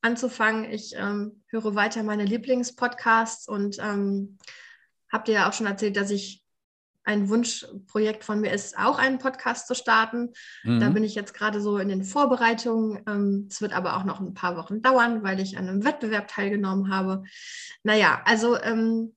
[0.00, 0.64] anzufangen.
[0.70, 4.38] Ich ähm, höre weiter meine Lieblingspodcasts und ähm,
[5.10, 6.42] habe dir ja auch schon erzählt, dass ich
[7.04, 10.32] ein Wunschprojekt von mir ist, auch einen Podcast zu starten.
[10.62, 10.80] Mhm.
[10.80, 13.02] Da bin ich jetzt gerade so in den Vorbereitungen.
[13.08, 16.28] Ähm, es wird aber auch noch ein paar Wochen dauern, weil ich an einem Wettbewerb
[16.28, 17.24] teilgenommen habe.
[17.82, 19.14] Naja, also ähm,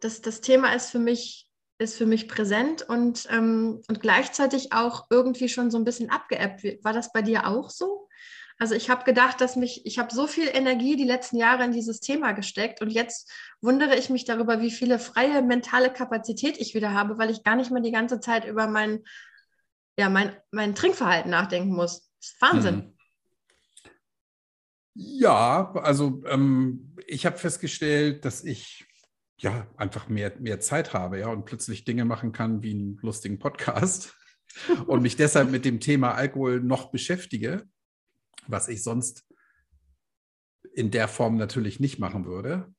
[0.00, 1.45] das, das Thema ist für mich
[1.78, 6.84] ist für mich präsent und, ähm, und gleichzeitig auch irgendwie schon so ein bisschen abgeebbt.
[6.84, 8.08] War das bei dir auch so?
[8.58, 11.72] Also ich habe gedacht, dass mich, ich habe so viel Energie die letzten Jahre in
[11.72, 16.74] dieses Thema gesteckt und jetzt wundere ich mich darüber, wie viele freie mentale Kapazität ich
[16.74, 19.04] wieder habe, weil ich gar nicht mehr die ganze Zeit über mein,
[19.98, 22.10] ja, mein, mein Trinkverhalten nachdenken muss.
[22.18, 22.74] Das ist Wahnsinn.
[22.74, 22.92] Hm.
[24.94, 28.85] Ja, also ähm, ich habe festgestellt, dass ich
[29.38, 33.38] ja, einfach mehr, mehr Zeit habe, ja, und plötzlich Dinge machen kann wie einen lustigen
[33.38, 34.14] Podcast
[34.86, 37.64] und mich deshalb mit dem Thema Alkohol noch beschäftige,
[38.46, 39.26] was ich sonst
[40.72, 42.72] in der Form natürlich nicht machen würde.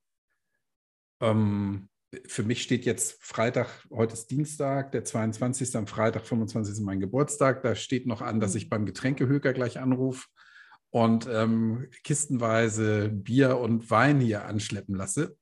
[1.19, 1.89] Ähm,
[2.25, 5.75] für mich steht jetzt Freitag, heute ist Dienstag, der 22.
[5.75, 6.73] am Freitag, 25.
[6.73, 7.63] ist mein Geburtstag.
[7.63, 8.69] Da steht noch an, dass ich mhm.
[8.69, 10.27] beim Getränkehöker gleich anrufe
[10.89, 15.37] und ähm, kistenweise Bier und Wein hier anschleppen lasse,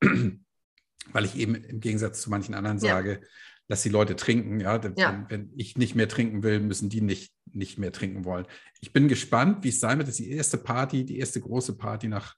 [1.12, 2.94] weil ich eben im Gegensatz zu manchen anderen ja.
[2.94, 3.20] sage,
[3.68, 4.60] dass die Leute trinken.
[4.60, 4.80] Ja?
[4.96, 5.26] ja.
[5.28, 8.46] Wenn, wenn, ich nicht mehr trinken will, müssen die nicht, nicht mehr trinken wollen.
[8.80, 10.08] Ich bin gespannt, wie es sein wird.
[10.08, 12.34] Das ist die erste Party, die erste große Party nach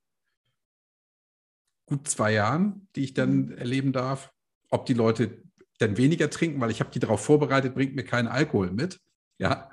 [1.87, 3.53] gut zwei Jahren, die ich dann mhm.
[3.53, 4.33] erleben darf.
[4.71, 5.43] Ob die Leute
[5.79, 9.01] dann weniger trinken, weil ich habe die darauf vorbereitet, bringt mir keinen Alkohol mit.
[9.39, 9.71] Ja,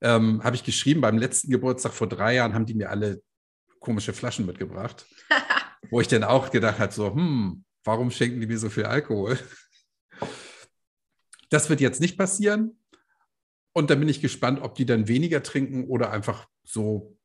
[0.00, 1.00] ähm, habe ich geschrieben.
[1.00, 3.22] Beim letzten Geburtstag vor drei Jahren haben die mir alle
[3.80, 5.06] komische Flaschen mitgebracht,
[5.90, 9.38] wo ich dann auch gedacht habe, so, hm, warum schenken die mir so viel Alkohol?
[11.50, 12.78] Das wird jetzt nicht passieren.
[13.72, 17.16] Und dann bin ich gespannt, ob die dann weniger trinken oder einfach so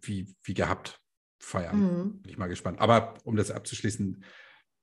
[0.00, 1.00] wie, wie gehabt
[1.38, 1.80] feiern.
[1.80, 2.22] Mhm.
[2.22, 2.80] Bin ich mal gespannt.
[2.80, 4.24] Aber um das abzuschließen,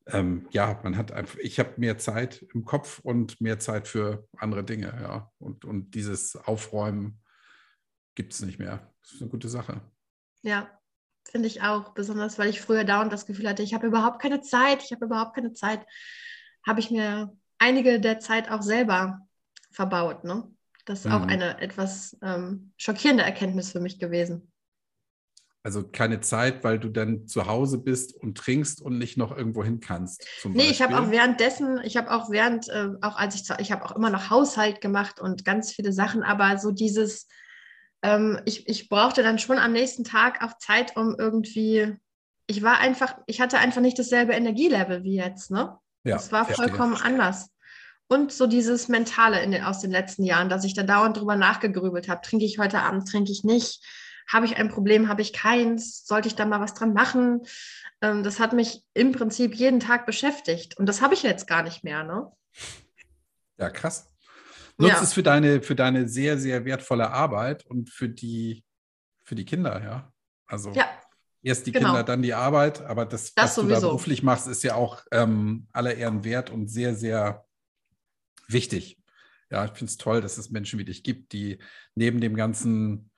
[0.07, 4.27] ähm, ja, man hat einfach, ich habe mehr Zeit im Kopf und mehr Zeit für
[4.37, 5.31] andere Dinge, ja.
[5.39, 7.21] Und, und dieses Aufräumen
[8.13, 8.93] gibt es nicht mehr.
[9.01, 9.81] Das ist eine gute Sache.
[10.43, 10.69] Ja,
[11.35, 11.89] finde ich auch.
[11.89, 15.03] Besonders, weil ich früher dauernd das Gefühl hatte, ich habe überhaupt keine Zeit, ich habe
[15.03, 15.85] überhaupt keine Zeit,
[16.65, 19.19] habe ich mir einige der Zeit auch selber
[19.69, 20.23] verbaut.
[20.23, 20.49] Ne?
[20.85, 21.11] Das ist mhm.
[21.11, 24.49] auch eine etwas ähm, schockierende Erkenntnis für mich gewesen.
[25.61, 29.61] Also keine Zeit, weil du dann zu Hause bist und trinkst und nicht noch irgendwo
[29.61, 30.25] hin kannst.
[30.45, 30.71] nee, Beispiel.
[30.71, 33.93] ich habe auch währenddessen, ich habe auch während, äh, auch als ich, ich habe auch
[33.93, 37.27] immer noch Haushalt gemacht und ganz viele Sachen, aber so dieses,
[38.05, 41.95] ähm, ich, ich brauchte dann schon am nächsten Tag auch Zeit, um irgendwie,
[42.45, 45.77] ich war einfach, ich hatte einfach nicht dasselbe Energielevel wie jetzt, ne?
[46.03, 46.67] Ja, das war verstehe.
[46.67, 47.49] vollkommen anders.
[48.07, 51.35] Und so dieses Mentale in den, aus den letzten Jahren, dass ich da dauernd drüber
[51.35, 52.21] nachgegrübelt habe.
[52.21, 53.83] Trinke ich heute Abend, trinke ich nicht?
[54.31, 56.05] Habe ich ein Problem, habe ich keins?
[56.05, 57.41] Sollte ich da mal was dran machen?
[58.01, 60.77] Ähm, das hat mich im Prinzip jeden Tag beschäftigt.
[60.77, 62.03] Und das habe ich jetzt gar nicht mehr.
[62.03, 62.31] Ne?
[63.57, 64.11] Ja, krass.
[64.77, 65.03] Nutzt ja.
[65.03, 68.63] es für deine, für deine sehr, sehr wertvolle Arbeit und für die,
[69.23, 70.11] für die Kinder, ja.
[70.47, 70.85] Also ja.
[71.41, 71.89] erst die genau.
[71.89, 73.75] Kinder, dann die Arbeit, aber das, das was sowieso.
[73.75, 77.45] du da beruflich machst, ist ja auch ähm, aller Ehren wert und sehr, sehr
[78.47, 79.01] wichtig.
[79.49, 81.59] Ja, ich finde es toll, dass es Menschen wie dich gibt, die
[81.95, 83.11] neben dem ganzen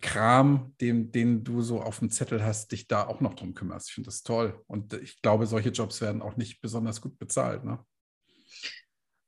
[0.00, 3.88] Kram, den, den du so auf dem Zettel hast, dich da auch noch drum kümmerst.
[3.88, 4.62] Ich finde das toll.
[4.66, 7.64] Und ich glaube, solche Jobs werden auch nicht besonders gut bezahlt.
[7.64, 7.84] Ne?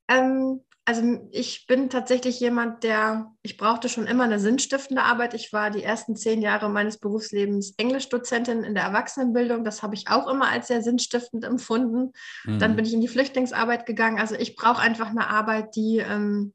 [0.09, 5.33] Ähm, also ich bin tatsächlich jemand, der, ich brauchte schon immer eine sinnstiftende Arbeit.
[5.33, 9.65] Ich war die ersten zehn Jahre meines Berufslebens Englischdozentin in der Erwachsenenbildung.
[9.65, 12.13] Das habe ich auch immer als sehr sinnstiftend empfunden.
[12.45, 12.59] Mhm.
[12.59, 14.17] Dann bin ich in die Flüchtlingsarbeit gegangen.
[14.17, 16.53] Also ich brauche einfach eine Arbeit, die, ähm,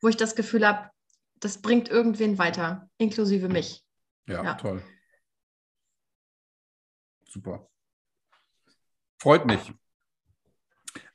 [0.00, 0.90] wo ich das Gefühl habe,
[1.40, 3.84] das bringt irgendwen weiter, inklusive mich.
[4.28, 4.44] ja.
[4.44, 4.54] ja.
[4.54, 4.84] toll.
[7.26, 7.68] Super.
[9.18, 9.72] Freut mich.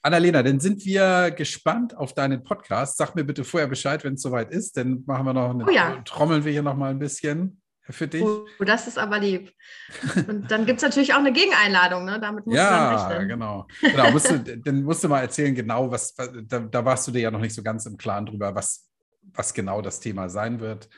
[0.03, 2.97] Annalena, dann sind wir gespannt auf deinen Podcast.
[2.97, 4.75] Sag mir bitte vorher Bescheid, wenn es soweit ist.
[4.75, 6.01] Dann machen wir noch eine, oh ja.
[6.03, 8.21] trommeln wir hier noch mal ein bisschen für dich.
[8.21, 9.53] Oh, das ist aber lieb.
[10.27, 12.19] Und dann gibt es natürlich auch eine Gegeneinladung, ne?
[12.19, 13.65] Damit musst ja, du dann genau.
[13.81, 17.21] genau musst du, dann musst du mal erzählen, genau, was, da, da, warst du dir
[17.21, 18.89] ja noch nicht so ganz im Klaren drüber, was,
[19.33, 20.89] was genau das Thema sein wird.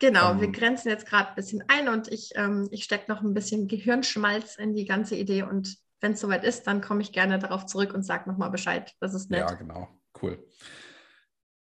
[0.00, 3.22] Genau, ähm, wir grenzen jetzt gerade ein bisschen ein und ich, ähm, ich stecke noch
[3.22, 7.12] ein bisschen Gehirnschmalz in die ganze Idee und wenn es soweit ist, dann komme ich
[7.12, 8.94] gerne darauf zurück und sage nochmal Bescheid.
[9.00, 9.40] Das ist nett.
[9.40, 9.88] Ja, genau.
[10.20, 10.44] Cool.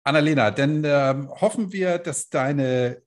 [0.05, 3.03] Annalena, dann äh, hoffen wir, dass deine,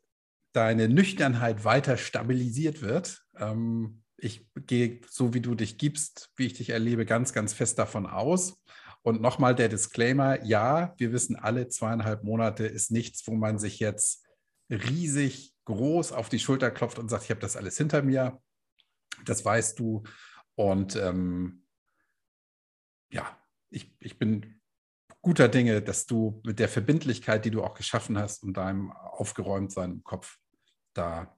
[0.53, 3.25] deine Nüchternheit weiter stabilisiert wird.
[3.37, 7.79] Ähm, ich gehe, so wie du dich gibst, wie ich dich erlebe, ganz, ganz fest
[7.79, 8.61] davon aus.
[9.01, 13.79] Und nochmal der Disclaimer, ja, wir wissen alle, zweieinhalb Monate ist nichts, wo man sich
[13.79, 14.25] jetzt
[14.69, 18.41] riesig groß auf die Schulter klopft und sagt, ich habe das alles hinter mir.
[19.25, 20.03] Das weißt du.
[20.55, 21.65] Und ähm,
[23.11, 23.37] ja,
[23.69, 24.61] ich, ich bin
[25.21, 29.91] guter Dinge, dass du mit der Verbindlichkeit, die du auch geschaffen hast und deinem Aufgeräumtsein
[29.91, 30.37] im Kopf
[30.93, 31.35] da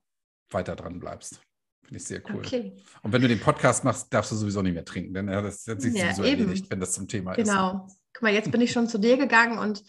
[0.49, 1.41] weiter dran bleibst.
[1.83, 2.39] Finde ich sehr cool.
[2.39, 2.75] Okay.
[3.01, 5.81] Und wenn du den Podcast machst, darfst du sowieso nicht mehr trinken, denn das hat
[5.81, 6.41] sich ja, sowieso eben.
[6.41, 7.41] erledigt, wenn das zum Thema genau.
[7.41, 7.49] ist.
[7.49, 7.87] Genau.
[8.13, 9.83] Guck mal, jetzt bin ich schon zu dir gegangen und,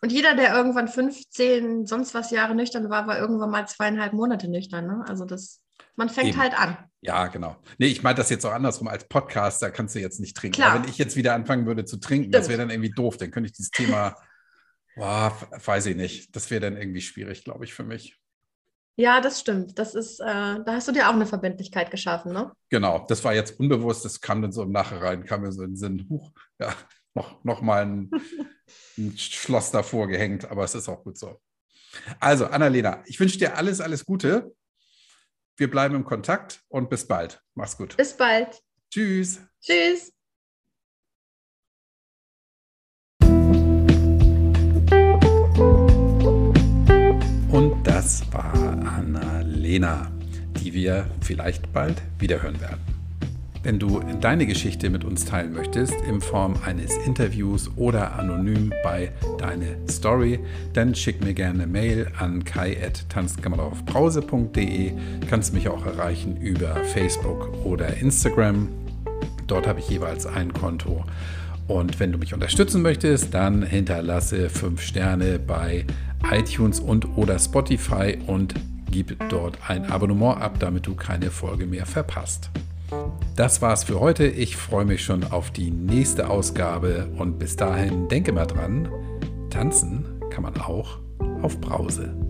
[0.00, 4.48] und jeder, der irgendwann 15, sonst was Jahre nüchtern war, war irgendwann mal zweieinhalb Monate
[4.48, 4.86] nüchtern.
[4.86, 5.04] Ne?
[5.06, 5.62] Also das
[5.96, 6.38] man fängt Eben.
[6.38, 6.76] halt an.
[7.00, 7.56] Ja, genau.
[7.78, 8.88] Nee, ich meine das jetzt auch andersrum.
[8.88, 10.62] Als Podcaster kannst du jetzt nicht trinken.
[10.62, 12.34] Wenn ich jetzt wieder anfangen würde zu trinken, Stimmt.
[12.34, 13.16] das wäre dann irgendwie doof.
[13.16, 14.16] Dann könnte ich dieses Thema,
[14.96, 16.34] boah, weiß ich nicht.
[16.36, 18.18] Das wäre dann irgendwie schwierig, glaube ich, für mich.
[18.98, 19.78] Ja, das stimmt.
[19.78, 22.52] Das ist, äh, da hast du dir auch eine Verbindlichkeit geschaffen, ne?
[22.70, 25.72] Genau, das war jetzt unbewusst, das kam dann so im Nachhinein, kam mir so in
[25.72, 26.74] den Sinn, huch, ja,
[27.12, 28.10] noch, noch mal ein,
[28.98, 31.38] ein Schloss davor gehängt, aber es ist auch gut so.
[32.20, 34.54] Also, Annalena, ich wünsche dir alles, alles Gute.
[35.56, 37.42] Wir bleiben im Kontakt und bis bald.
[37.54, 37.96] Mach's gut.
[37.96, 38.62] Bis bald.
[38.90, 39.40] Tschüss.
[39.60, 40.12] Tschüss.
[47.50, 49.46] Und das war Annalena.
[49.66, 50.12] Annalena,
[50.60, 52.95] die wir vielleicht bald wiederhören werden.
[53.66, 59.10] Wenn du deine Geschichte mit uns teilen möchtest, in Form eines Interviews oder anonym bei
[59.38, 60.38] Deine Story,
[60.72, 64.92] dann schick mir gerne eine Mail an kai.tanzkammeraufbrause.de.
[65.28, 68.68] Kannst mich auch erreichen über Facebook oder Instagram.
[69.48, 71.04] Dort habe ich jeweils ein Konto.
[71.66, 75.84] Und wenn du mich unterstützen möchtest, dann hinterlasse 5 Sterne bei
[76.30, 78.54] iTunes und oder Spotify und
[78.92, 82.48] gib dort ein Abonnement ab, damit du keine Folge mehr verpasst.
[83.34, 84.26] Das war's für heute.
[84.26, 88.88] Ich freue mich schon auf die nächste Ausgabe und bis dahin denke mal dran,
[89.50, 90.98] tanzen kann man auch
[91.42, 92.25] auf Brause.